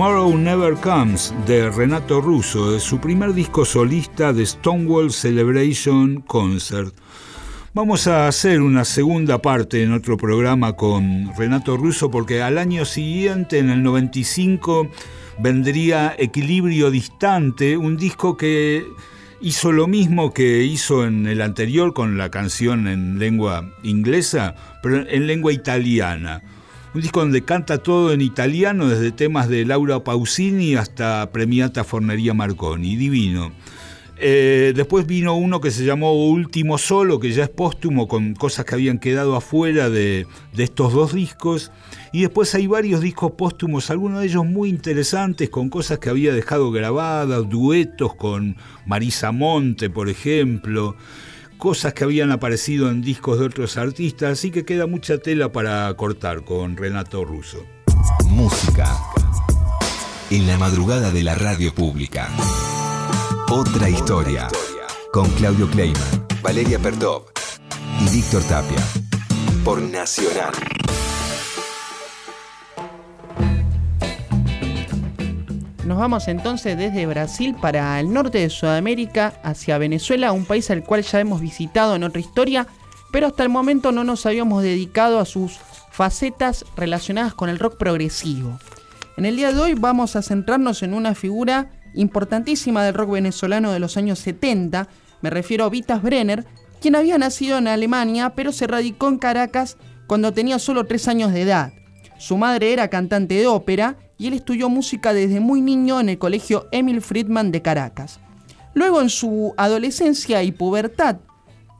Tomorrow 0.00 0.34
Never 0.38 0.76
Comes 0.76 1.34
de 1.46 1.68
Renato 1.68 2.22
Russo, 2.22 2.72
de 2.72 2.80
su 2.80 2.98
primer 2.98 3.34
disco 3.34 3.66
solista 3.66 4.32
de 4.32 4.46
Stonewall 4.46 5.12
Celebration 5.12 6.22
Concert. 6.22 6.94
Vamos 7.74 8.06
a 8.06 8.26
hacer 8.26 8.62
una 8.62 8.86
segunda 8.86 9.42
parte 9.42 9.82
en 9.82 9.92
otro 9.92 10.16
programa 10.16 10.72
con 10.72 11.30
Renato 11.36 11.76
Russo 11.76 12.10
porque 12.10 12.40
al 12.40 12.56
año 12.56 12.86
siguiente, 12.86 13.58
en 13.58 13.68
el 13.68 13.82
95, 13.82 14.88
vendría 15.38 16.14
Equilibrio 16.18 16.90
Distante, 16.90 17.76
un 17.76 17.98
disco 17.98 18.38
que 18.38 18.86
hizo 19.42 19.70
lo 19.70 19.86
mismo 19.86 20.32
que 20.32 20.64
hizo 20.64 21.04
en 21.04 21.26
el 21.26 21.42
anterior 21.42 21.92
con 21.92 22.16
la 22.16 22.30
canción 22.30 22.88
en 22.88 23.18
lengua 23.18 23.70
inglesa, 23.82 24.54
pero 24.82 25.06
en 25.06 25.26
lengua 25.26 25.52
italiana. 25.52 26.40
Un 26.92 27.02
disco 27.02 27.20
donde 27.20 27.42
canta 27.42 27.78
todo 27.78 28.12
en 28.12 28.20
italiano, 28.20 28.88
desde 28.88 29.12
temas 29.12 29.48
de 29.48 29.64
Laura 29.64 30.02
Pausini 30.02 30.74
hasta 30.74 31.30
Premiata 31.30 31.84
Fornería 31.84 32.34
Marconi, 32.34 32.96
divino. 32.96 33.52
Eh, 34.18 34.72
después 34.74 35.06
vino 35.06 35.36
uno 35.36 35.60
que 35.60 35.70
se 35.70 35.84
llamó 35.84 36.12
Último 36.12 36.78
Solo, 36.78 37.20
que 37.20 37.30
ya 37.30 37.44
es 37.44 37.48
póstumo, 37.48 38.08
con 38.08 38.34
cosas 38.34 38.64
que 38.64 38.74
habían 38.74 38.98
quedado 38.98 39.36
afuera 39.36 39.88
de, 39.88 40.26
de 40.52 40.64
estos 40.64 40.92
dos 40.92 41.14
discos. 41.14 41.70
Y 42.12 42.22
después 42.22 42.56
hay 42.56 42.66
varios 42.66 43.00
discos 43.00 43.32
póstumos, 43.32 43.88
algunos 43.90 44.18
de 44.18 44.26
ellos 44.26 44.44
muy 44.44 44.68
interesantes, 44.68 45.48
con 45.48 45.70
cosas 45.70 46.00
que 46.00 46.10
había 46.10 46.34
dejado 46.34 46.72
grabadas, 46.72 47.48
duetos 47.48 48.16
con 48.16 48.56
Marisa 48.84 49.30
Monte, 49.30 49.90
por 49.90 50.08
ejemplo, 50.08 50.96
cosas 51.60 51.92
que 51.94 52.02
habían 52.02 52.32
aparecido 52.32 52.90
en 52.90 53.02
discos 53.02 53.38
de 53.38 53.44
otros 53.44 53.76
artistas, 53.76 54.32
así 54.32 54.50
que 54.50 54.64
queda 54.64 54.86
mucha 54.88 55.18
tela 55.18 55.52
para 55.52 55.94
cortar 55.94 56.42
con 56.42 56.76
Renato 56.76 57.24
Russo. 57.24 57.64
Música. 58.24 58.88
En 60.30 60.46
la 60.48 60.56
madrugada 60.58 61.12
de 61.12 61.22
la 61.22 61.36
radio 61.36 61.72
pública. 61.72 62.28
Otra 63.50 63.88
historia. 63.88 64.48
Con 65.12 65.28
Claudio 65.30 65.68
Kleiman, 65.70 66.26
Valeria 66.42 66.78
Perdov 66.78 67.26
y 68.00 68.08
Víctor 68.10 68.42
Tapia. 68.44 68.82
Por 69.62 69.82
Nacional. 69.82 70.79
Nos 75.90 75.98
vamos 75.98 76.28
entonces 76.28 76.78
desde 76.78 77.04
Brasil 77.04 77.56
para 77.60 77.98
el 77.98 78.12
norte 78.12 78.38
de 78.38 78.48
Sudamérica 78.48 79.32
hacia 79.42 79.76
Venezuela, 79.76 80.30
un 80.30 80.44
país 80.44 80.70
al 80.70 80.84
cual 80.84 81.02
ya 81.02 81.18
hemos 81.18 81.40
visitado 81.40 81.96
en 81.96 82.04
otra 82.04 82.20
historia, 82.20 82.68
pero 83.10 83.26
hasta 83.26 83.42
el 83.42 83.48
momento 83.48 83.90
no 83.90 84.04
nos 84.04 84.24
habíamos 84.24 84.62
dedicado 84.62 85.18
a 85.18 85.24
sus 85.24 85.58
facetas 85.90 86.64
relacionadas 86.76 87.34
con 87.34 87.48
el 87.48 87.58
rock 87.58 87.76
progresivo. 87.76 88.56
En 89.16 89.24
el 89.24 89.34
día 89.34 89.52
de 89.52 89.58
hoy 89.58 89.74
vamos 89.74 90.14
a 90.14 90.22
centrarnos 90.22 90.84
en 90.84 90.94
una 90.94 91.16
figura 91.16 91.72
importantísima 91.94 92.84
del 92.84 92.94
rock 92.94 93.10
venezolano 93.10 93.72
de 93.72 93.80
los 93.80 93.96
años 93.96 94.20
70, 94.20 94.86
me 95.22 95.30
refiero 95.30 95.64
a 95.64 95.70
Vitas 95.70 96.02
Brenner, 96.02 96.46
quien 96.80 96.94
había 96.94 97.18
nacido 97.18 97.58
en 97.58 97.66
Alemania 97.66 98.34
pero 98.36 98.52
se 98.52 98.68
radicó 98.68 99.08
en 99.08 99.18
Caracas 99.18 99.76
cuando 100.06 100.32
tenía 100.32 100.60
solo 100.60 100.86
3 100.86 101.08
años 101.08 101.32
de 101.32 101.42
edad. 101.42 101.72
Su 102.16 102.36
madre 102.36 102.72
era 102.72 102.86
cantante 102.86 103.34
de 103.34 103.48
ópera 103.48 103.96
y 104.20 104.26
él 104.26 104.34
estudió 104.34 104.68
música 104.68 105.14
desde 105.14 105.40
muy 105.40 105.62
niño 105.62 105.98
en 105.98 106.10
el 106.10 106.18
colegio 106.18 106.68
Emil 106.72 107.00
Friedman 107.00 107.50
de 107.52 107.62
Caracas. 107.62 108.20
Luego 108.74 109.00
en 109.00 109.08
su 109.08 109.54
adolescencia 109.56 110.42
y 110.42 110.52
pubertad 110.52 111.16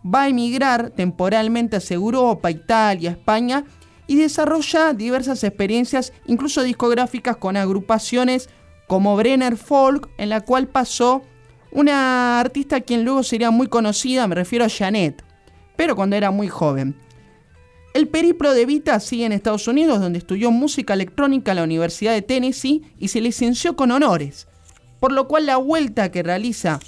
va 0.02 0.22
a 0.22 0.28
emigrar 0.28 0.88
temporalmente 0.88 1.76
hacia 1.76 1.96
Europa, 1.96 2.50
Italia, 2.50 3.10
España 3.10 3.64
y 4.06 4.16
desarrolla 4.16 4.94
diversas 4.94 5.44
experiencias, 5.44 6.14
incluso 6.24 6.62
discográficas 6.62 7.36
con 7.36 7.58
agrupaciones 7.58 8.48
como 8.88 9.16
Brenner 9.16 9.58
Folk, 9.58 10.08
en 10.16 10.30
la 10.30 10.40
cual 10.40 10.66
pasó 10.66 11.20
una 11.72 12.40
artista 12.40 12.80
quien 12.80 13.04
luego 13.04 13.22
sería 13.22 13.50
muy 13.50 13.66
conocida, 13.66 14.26
me 14.26 14.34
refiero 14.34 14.64
a 14.64 14.70
Janet, 14.70 15.22
pero 15.76 15.94
cuando 15.94 16.16
era 16.16 16.30
muy 16.30 16.48
joven. 16.48 16.96
El 17.92 18.08
periplo 18.08 18.52
de 18.54 18.66
Vita 18.66 19.00
sigue 19.00 19.24
en 19.24 19.32
Estados 19.32 19.66
Unidos, 19.66 20.00
donde 20.00 20.18
estudió 20.18 20.50
música 20.52 20.94
electrónica 20.94 21.52
en 21.52 21.56
la 21.56 21.64
Universidad 21.64 22.12
de 22.12 22.22
Tennessee 22.22 22.82
y 22.98 23.08
se 23.08 23.20
licenció 23.20 23.74
con 23.74 23.90
honores, 23.90 24.46
por 25.00 25.10
lo 25.10 25.26
cual 25.26 25.46
la 25.46 25.56
vuelta 25.56 26.12
que 26.12 26.22
realiza 26.22 26.78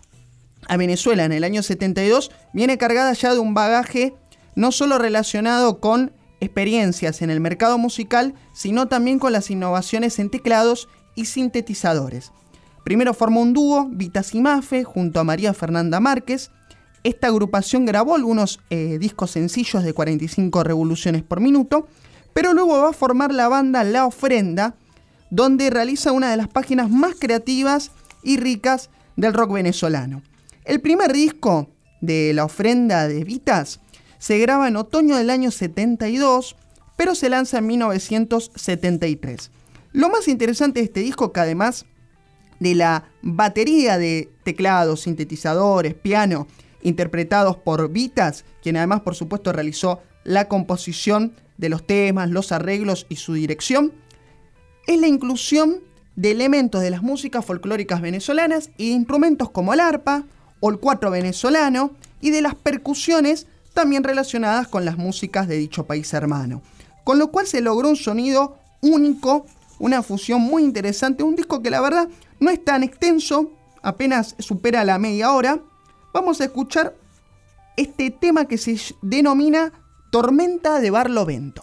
a 0.68 0.76
Venezuela 0.76 1.24
en 1.24 1.32
el 1.32 1.42
año 1.42 1.62
72 1.62 2.30
viene 2.52 2.78
cargada 2.78 3.12
ya 3.14 3.34
de 3.34 3.40
un 3.40 3.52
bagaje 3.52 4.14
no 4.54 4.70
solo 4.70 4.98
relacionado 4.98 5.80
con 5.80 6.12
experiencias 6.40 7.20
en 7.22 7.30
el 7.30 7.40
mercado 7.40 7.78
musical, 7.78 8.34
sino 8.52 8.86
también 8.86 9.18
con 9.18 9.32
las 9.32 9.50
innovaciones 9.50 10.18
en 10.18 10.30
teclados 10.30 10.88
y 11.16 11.24
sintetizadores. 11.24 12.32
Primero 12.84 13.14
formó 13.14 13.40
un 13.40 13.52
dúo, 13.52 13.88
Vita 13.90 14.22
Simafe, 14.22 14.84
junto 14.84 15.20
a 15.20 15.24
María 15.24 15.54
Fernanda 15.54 16.00
Márquez. 16.00 16.50
Esta 17.04 17.26
agrupación 17.26 17.84
grabó 17.84 18.14
algunos 18.14 18.60
eh, 18.70 18.98
discos 18.98 19.32
sencillos 19.32 19.82
de 19.82 19.92
45 19.92 20.62
revoluciones 20.62 21.22
por 21.22 21.40
minuto, 21.40 21.88
pero 22.32 22.54
luego 22.54 22.80
va 22.80 22.90
a 22.90 22.94
formar 22.94 23.32
la 23.32 23.48
banda 23.48 23.82
La 23.82 24.06
Ofrenda, 24.06 24.76
donde 25.30 25.70
realiza 25.70 26.12
una 26.12 26.30
de 26.30 26.36
las 26.36 26.48
páginas 26.48 26.90
más 26.90 27.14
creativas 27.18 27.90
y 28.22 28.36
ricas 28.36 28.90
del 29.16 29.34
rock 29.34 29.52
venezolano. 29.52 30.22
El 30.64 30.80
primer 30.80 31.12
disco 31.12 31.68
de 32.00 32.32
La 32.34 32.44
Ofrenda 32.44 33.08
de 33.08 33.24
Vitas 33.24 33.80
se 34.18 34.38
graba 34.38 34.68
en 34.68 34.76
otoño 34.76 35.16
del 35.16 35.30
año 35.30 35.50
72, 35.50 36.54
pero 36.96 37.16
se 37.16 37.28
lanza 37.28 37.58
en 37.58 37.66
1973. 37.66 39.50
Lo 39.92 40.08
más 40.08 40.28
interesante 40.28 40.78
de 40.78 40.86
este 40.86 41.00
disco, 41.00 41.32
que 41.32 41.40
además 41.40 41.84
de 42.60 42.76
la 42.76 43.10
batería 43.22 43.98
de 43.98 44.30
teclados, 44.44 45.00
sintetizadores, 45.00 45.94
piano, 45.94 46.46
interpretados 46.82 47.56
por 47.56 47.90
Vitas, 47.90 48.44
quien 48.62 48.76
además 48.76 49.00
por 49.00 49.14
supuesto 49.14 49.52
realizó 49.52 50.00
la 50.24 50.48
composición 50.48 51.34
de 51.56 51.68
los 51.68 51.86
temas, 51.86 52.30
los 52.30 52.52
arreglos 52.52 53.06
y 53.08 53.16
su 53.16 53.34
dirección, 53.34 53.92
es 54.86 55.00
la 55.00 55.06
inclusión 55.06 55.80
de 56.16 56.30
elementos 56.30 56.82
de 56.82 56.90
las 56.90 57.02
músicas 57.02 57.44
folclóricas 57.44 58.00
venezolanas 58.00 58.70
y 58.76 58.88
de 58.88 58.94
instrumentos 58.94 59.50
como 59.50 59.72
el 59.72 59.80
arpa 59.80 60.24
o 60.60 60.70
el 60.70 60.78
cuatro 60.78 61.10
venezolano 61.10 61.92
y 62.20 62.30
de 62.30 62.42
las 62.42 62.54
percusiones 62.54 63.46
también 63.74 64.04
relacionadas 64.04 64.68
con 64.68 64.84
las 64.84 64.98
músicas 64.98 65.48
de 65.48 65.56
dicho 65.56 65.86
país 65.86 66.12
hermano. 66.12 66.62
Con 67.04 67.18
lo 67.18 67.30
cual 67.30 67.46
se 67.46 67.60
logró 67.60 67.88
un 67.88 67.96
sonido 67.96 68.58
único, 68.80 69.46
una 69.78 70.02
fusión 70.02 70.40
muy 70.42 70.62
interesante, 70.62 71.22
un 71.22 71.36
disco 71.36 71.62
que 71.62 71.70
la 71.70 71.80
verdad 71.80 72.08
no 72.38 72.50
es 72.50 72.62
tan 72.64 72.82
extenso, 72.82 73.50
apenas 73.82 74.36
supera 74.38 74.84
la 74.84 74.98
media 74.98 75.32
hora. 75.32 75.60
Vamos 76.12 76.40
a 76.40 76.44
escuchar 76.44 76.94
este 77.76 78.10
tema 78.10 78.46
que 78.46 78.58
se 78.58 78.76
denomina 79.00 79.72
Tormenta 80.10 80.80
de 80.80 80.90
Barlovento. 80.90 81.62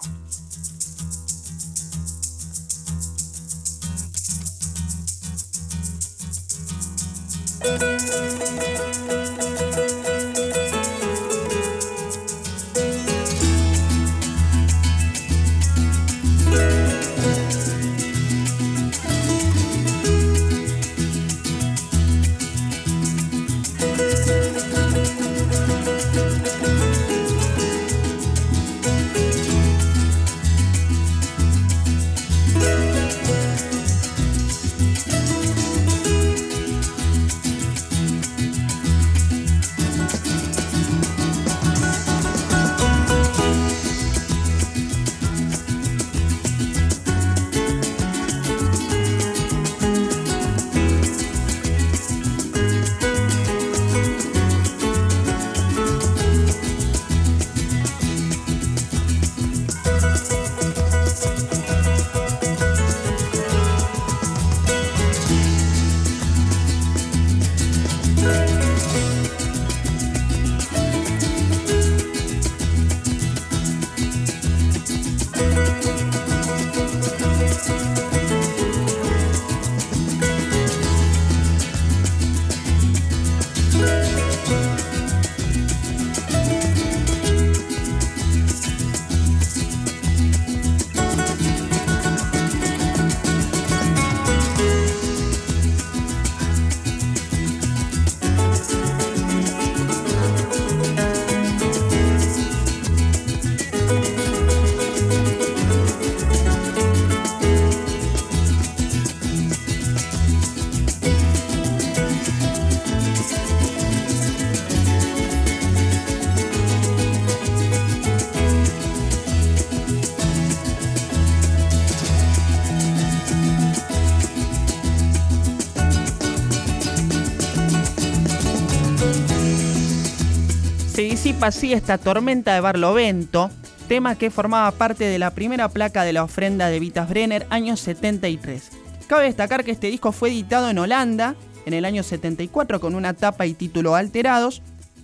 Así 131.42 131.74
esta 131.74 131.98
tormenta 131.98 132.54
de 132.54 132.60
Barlovento, 132.60 133.50
tema 133.88 134.16
que 134.16 134.30
formaba 134.30 134.72
parte 134.72 135.06
de 135.06 135.20
la 135.20 135.32
primera 135.32 135.70
placa 135.70 136.04
de 136.04 136.14
la 136.14 136.24
ofrenda 136.24 136.70
de 136.70 136.80
Vitas 136.80 137.08
Brenner, 137.08 137.48
año 137.50 137.78
73. 137.78 138.70
Cabe 139.08 139.24
destacar 139.24 139.64
que 139.64 139.72
este 139.72 139.88
disco 139.88 140.12
fue 140.12 140.30
editado 140.30 140.70
en 140.70 140.78
Holanda 140.78 141.36
en 141.66 141.74
el 141.74 141.86
año 141.86 142.04
74 142.04 142.80
con 142.80 142.94
una 142.94 143.14
tapa 143.14 143.46
y 143.46 143.54
título 143.54 143.96
alterados. 143.96 144.62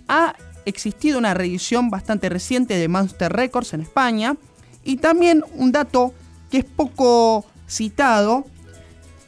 Ha 0.08 0.34
existido 0.66 1.18
una 1.18 1.32
reedición 1.32 1.90
bastante 1.90 2.28
reciente 2.28 2.76
de 2.76 2.88
Monster 2.88 3.32
Records 3.32 3.72
en 3.72 3.80
España. 3.80 4.36
Y 4.84 4.96
también 4.96 5.42
un 5.54 5.72
dato 5.72 6.12
que 6.50 6.58
es 6.58 6.64
poco 6.64 7.46
citado 7.68 8.44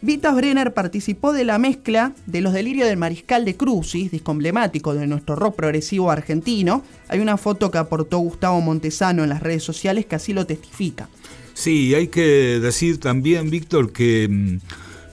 Vitas 0.01 0.37
Brenner 0.37 0.75
participó 0.75 1.33
de 1.33 1.45
la 1.45 1.59
mezcla 1.59 2.13
de 2.27 2.41
Los 2.41 2.53
Delirios 2.53 2.89
del 2.89 2.99
Mariscal 2.99 3.45
de 3.45 3.57
Crucis, 3.57 4.13
disco 4.13 4.31
emblemático 4.31 4.95
de 4.95 5.09
nuestro 5.09 5.35
rock 5.35 5.57
progresivo 5.57 6.13
argentino. 6.13 6.85
Hay 7.09 7.19
una 7.19 7.37
foto 7.37 7.73
que 7.73 7.79
aportó 7.79 8.19
Gustavo 8.19 8.61
Montesano 8.61 9.25
en 9.25 9.31
las 9.31 9.43
redes 9.43 9.65
sociales 9.65 10.07
que 10.07 10.15
así 10.15 10.33
lo 10.33 10.47
testifica. 10.47 11.09
Sí, 11.53 11.97
hay 11.97 12.07
que 12.07 12.61
decir 12.61 12.99
también, 12.99 13.51
Víctor, 13.51 13.93
que 13.93 14.29
mm, 14.31 14.59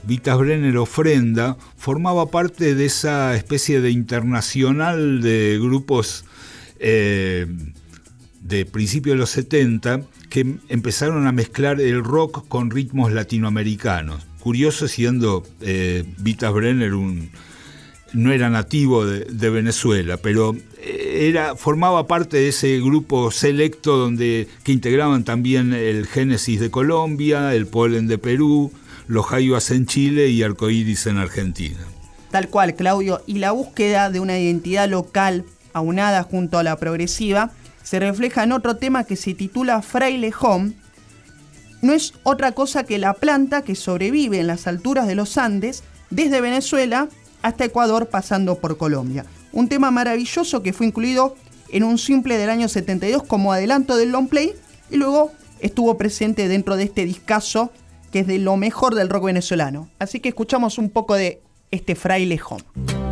Vitas 0.06 0.38
Brenner 0.38 0.76
Ofrenda 0.76 1.56
formaba 1.76 2.30
parte 2.30 2.76
de 2.76 2.84
esa 2.84 3.34
especie 3.34 3.80
de 3.80 3.90
internacional 3.90 5.20
de 5.20 5.58
grupos 5.60 6.24
eh, 6.78 7.46
de 8.40 8.64
principios 8.66 9.14
de 9.14 9.18
los 9.18 9.30
70 9.30 10.02
que 10.30 10.58
empezaron 10.68 11.26
a 11.26 11.32
mezclar 11.32 11.80
el 11.80 12.04
rock 12.04 12.46
con 12.46 12.70
ritmos 12.70 13.10
latinoamericanos 13.10 14.24
curioso 14.46 14.86
siendo 14.86 15.42
eh, 15.60 16.04
Vitas 16.18 16.52
Brenner 16.52 16.94
un, 16.94 17.30
no 18.12 18.30
era 18.30 18.48
nativo 18.48 19.04
de, 19.04 19.50
Venezuela, 19.50 20.18
pero 20.18 20.54
eh, 20.78 21.26
era, 21.28 21.56
formaba 21.56 22.06
parte 22.06 22.36
de 22.36 22.50
ese 22.50 22.78
grupo 22.78 23.32
selecto 23.32 23.96
donde, 23.96 24.46
que 24.62 24.70
integraban 24.70 25.24
también 25.24 25.72
el 25.72 26.06
Génesis 26.06 26.60
de 26.60 26.70
Colombia, 26.70 27.56
el 27.56 27.66
Polen 27.66 28.06
de 28.06 28.18
Perú, 28.18 28.70
los 29.08 29.26
Jayuas 29.26 29.72
en 29.72 29.86
Chile 29.86 30.28
y 30.28 30.44
Arcoíris 30.44 31.08
en 31.08 31.18
Argentina. 31.18 31.80
Tal 32.30 32.48
cual, 32.48 32.76
Claudio, 32.76 33.24
y 33.26 33.38
la 33.38 33.50
búsqueda 33.50 34.10
de 34.10 34.20
una 34.20 34.38
identidad 34.38 34.88
local 34.88 35.44
aunada 35.72 36.22
junto 36.22 36.60
a 36.60 36.62
la 36.62 36.76
progresiva 36.76 37.50
se 37.82 37.98
refleja 37.98 38.44
en 38.44 38.52
otro 38.52 38.76
tema 38.76 39.02
que 39.02 39.16
se 39.16 39.34
titula 39.34 39.82
Fraile 39.82 40.32
Home, 40.40 40.74
no 41.82 41.92
es 41.92 42.14
otra 42.22 42.52
cosa 42.52 42.84
que 42.84 42.98
la 42.98 43.14
planta 43.14 43.62
que 43.62 43.74
sobrevive 43.74 44.40
en 44.40 44.46
las 44.46 44.66
alturas 44.66 45.06
de 45.06 45.14
los 45.14 45.38
Andes, 45.38 45.82
desde 46.10 46.40
Venezuela 46.40 47.08
hasta 47.42 47.64
Ecuador 47.64 48.08
pasando 48.08 48.56
por 48.58 48.76
Colombia. 48.76 49.24
Un 49.52 49.68
tema 49.68 49.90
maravilloso 49.90 50.62
que 50.62 50.72
fue 50.72 50.86
incluido 50.86 51.36
en 51.70 51.84
un 51.84 51.98
simple 51.98 52.38
del 52.38 52.50
año 52.50 52.68
72 52.68 53.22
como 53.24 53.52
adelanto 53.52 53.96
del 53.96 54.10
long 54.10 54.28
play 54.28 54.52
y 54.90 54.96
luego 54.96 55.32
estuvo 55.60 55.96
presente 55.96 56.48
dentro 56.48 56.76
de 56.76 56.84
este 56.84 57.04
discazo 57.04 57.70
que 58.12 58.20
es 58.20 58.26
de 58.26 58.38
lo 58.38 58.56
mejor 58.56 58.94
del 58.94 59.08
rock 59.08 59.26
venezolano. 59.26 59.88
Así 59.98 60.20
que 60.20 60.28
escuchamos 60.28 60.78
un 60.78 60.90
poco 60.90 61.14
de 61.14 61.40
este 61.70 61.94
fraile 61.94 62.40
home. 62.48 63.05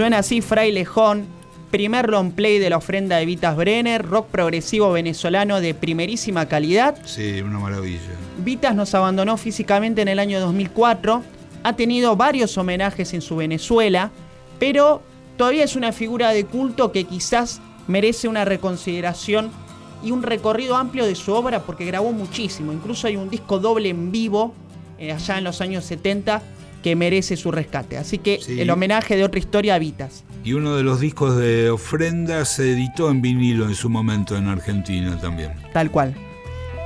Suena 0.00 0.20
así 0.20 0.40
Frailejón, 0.40 1.26
primer 1.70 2.08
long 2.08 2.32
play 2.32 2.58
de 2.58 2.70
la 2.70 2.78
ofrenda 2.78 3.18
de 3.18 3.26
Vitas 3.26 3.54
Brenner, 3.54 4.02
rock 4.02 4.28
progresivo 4.28 4.90
venezolano 4.92 5.60
de 5.60 5.74
primerísima 5.74 6.48
calidad. 6.48 6.96
Sí, 7.04 7.42
una 7.42 7.58
maravilla. 7.58 8.00
Vitas 8.38 8.74
nos 8.74 8.94
abandonó 8.94 9.36
físicamente 9.36 10.00
en 10.00 10.08
el 10.08 10.18
año 10.18 10.40
2004, 10.40 11.22
ha 11.64 11.76
tenido 11.76 12.16
varios 12.16 12.56
homenajes 12.56 13.12
en 13.12 13.20
su 13.20 13.36
Venezuela, 13.36 14.10
pero 14.58 15.02
todavía 15.36 15.64
es 15.64 15.76
una 15.76 15.92
figura 15.92 16.30
de 16.30 16.46
culto 16.46 16.92
que 16.92 17.04
quizás 17.04 17.60
merece 17.86 18.26
una 18.26 18.46
reconsideración 18.46 19.50
y 20.02 20.12
un 20.12 20.22
recorrido 20.22 20.76
amplio 20.76 21.04
de 21.04 21.14
su 21.14 21.34
obra 21.34 21.60
porque 21.60 21.84
grabó 21.84 22.12
muchísimo. 22.12 22.72
Incluso 22.72 23.06
hay 23.06 23.16
un 23.16 23.28
disco 23.28 23.58
doble 23.58 23.90
en 23.90 24.10
vivo 24.10 24.54
eh, 24.98 25.12
allá 25.12 25.36
en 25.36 25.44
los 25.44 25.60
años 25.60 25.84
70 25.84 26.40
que 26.82 26.96
merece 26.96 27.36
su 27.36 27.50
rescate. 27.50 27.96
Así 27.98 28.18
que 28.18 28.40
Sí. 28.40 28.60
el 28.60 28.70
homenaje 28.70 29.16
de 29.16 29.24
otra 29.24 29.38
historia 29.38 29.74
a 29.74 29.78
Vitas. 29.78 30.24
Y 30.44 30.54
uno 30.54 30.74
de 30.76 30.82
los 30.82 31.00
discos 31.00 31.36
de 31.36 31.70
ofrenda 31.70 32.44
se 32.44 32.72
editó 32.72 33.10
en 33.10 33.20
vinilo 33.22 33.66
en 33.66 33.74
su 33.74 33.90
momento 33.90 34.36
en 34.36 34.48
Argentina 34.48 35.18
también. 35.20 35.52
Tal 35.72 35.90
cual. 35.90 36.14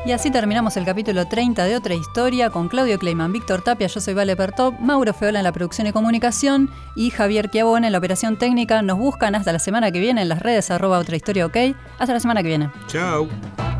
Y 0.07 0.13
así 0.13 0.31
terminamos 0.31 0.77
el 0.77 0.85
capítulo 0.85 1.27
30 1.29 1.65
de 1.65 1.77
Otra 1.77 1.95
Historia 1.95 2.51
con 2.51 2.69
Claudio 2.69 2.99
Kleiman, 2.99 3.33
Víctor 3.33 3.63
Tapia, 3.63 3.87
yo 3.87 4.01
soy 4.03 4.13
Vale 4.13 4.37
Pertop, 4.37 4.79
Mauro 4.79 5.15
Feola 5.15 5.39
en 5.39 5.45
la 5.45 5.53
producción 5.53 5.87
y 5.87 5.93
comunicación 5.93 6.69
y 6.95 7.09
Javier 7.09 7.49
Chiavone 7.49 7.87
en 7.87 7.93
la 7.93 7.99
operación 8.01 8.37
técnica. 8.37 8.83
Nos 8.83 8.99
buscan 8.99 9.35
hasta 9.35 9.51
la 9.53 9.59
semana 9.61 9.91
que 9.93 10.01
viene 10.01 10.21
en 10.21 10.29
las 10.29 10.41
redes 10.43 10.71
arroba 10.71 10.99
Otra 10.99 11.17
Historia 11.17 11.47
OK. 11.47 11.57
Hasta 11.99 12.13
la 12.13 12.21
semana 12.21 12.43
que 12.43 12.49
viene. 12.49 12.69
Chao. 12.89 13.74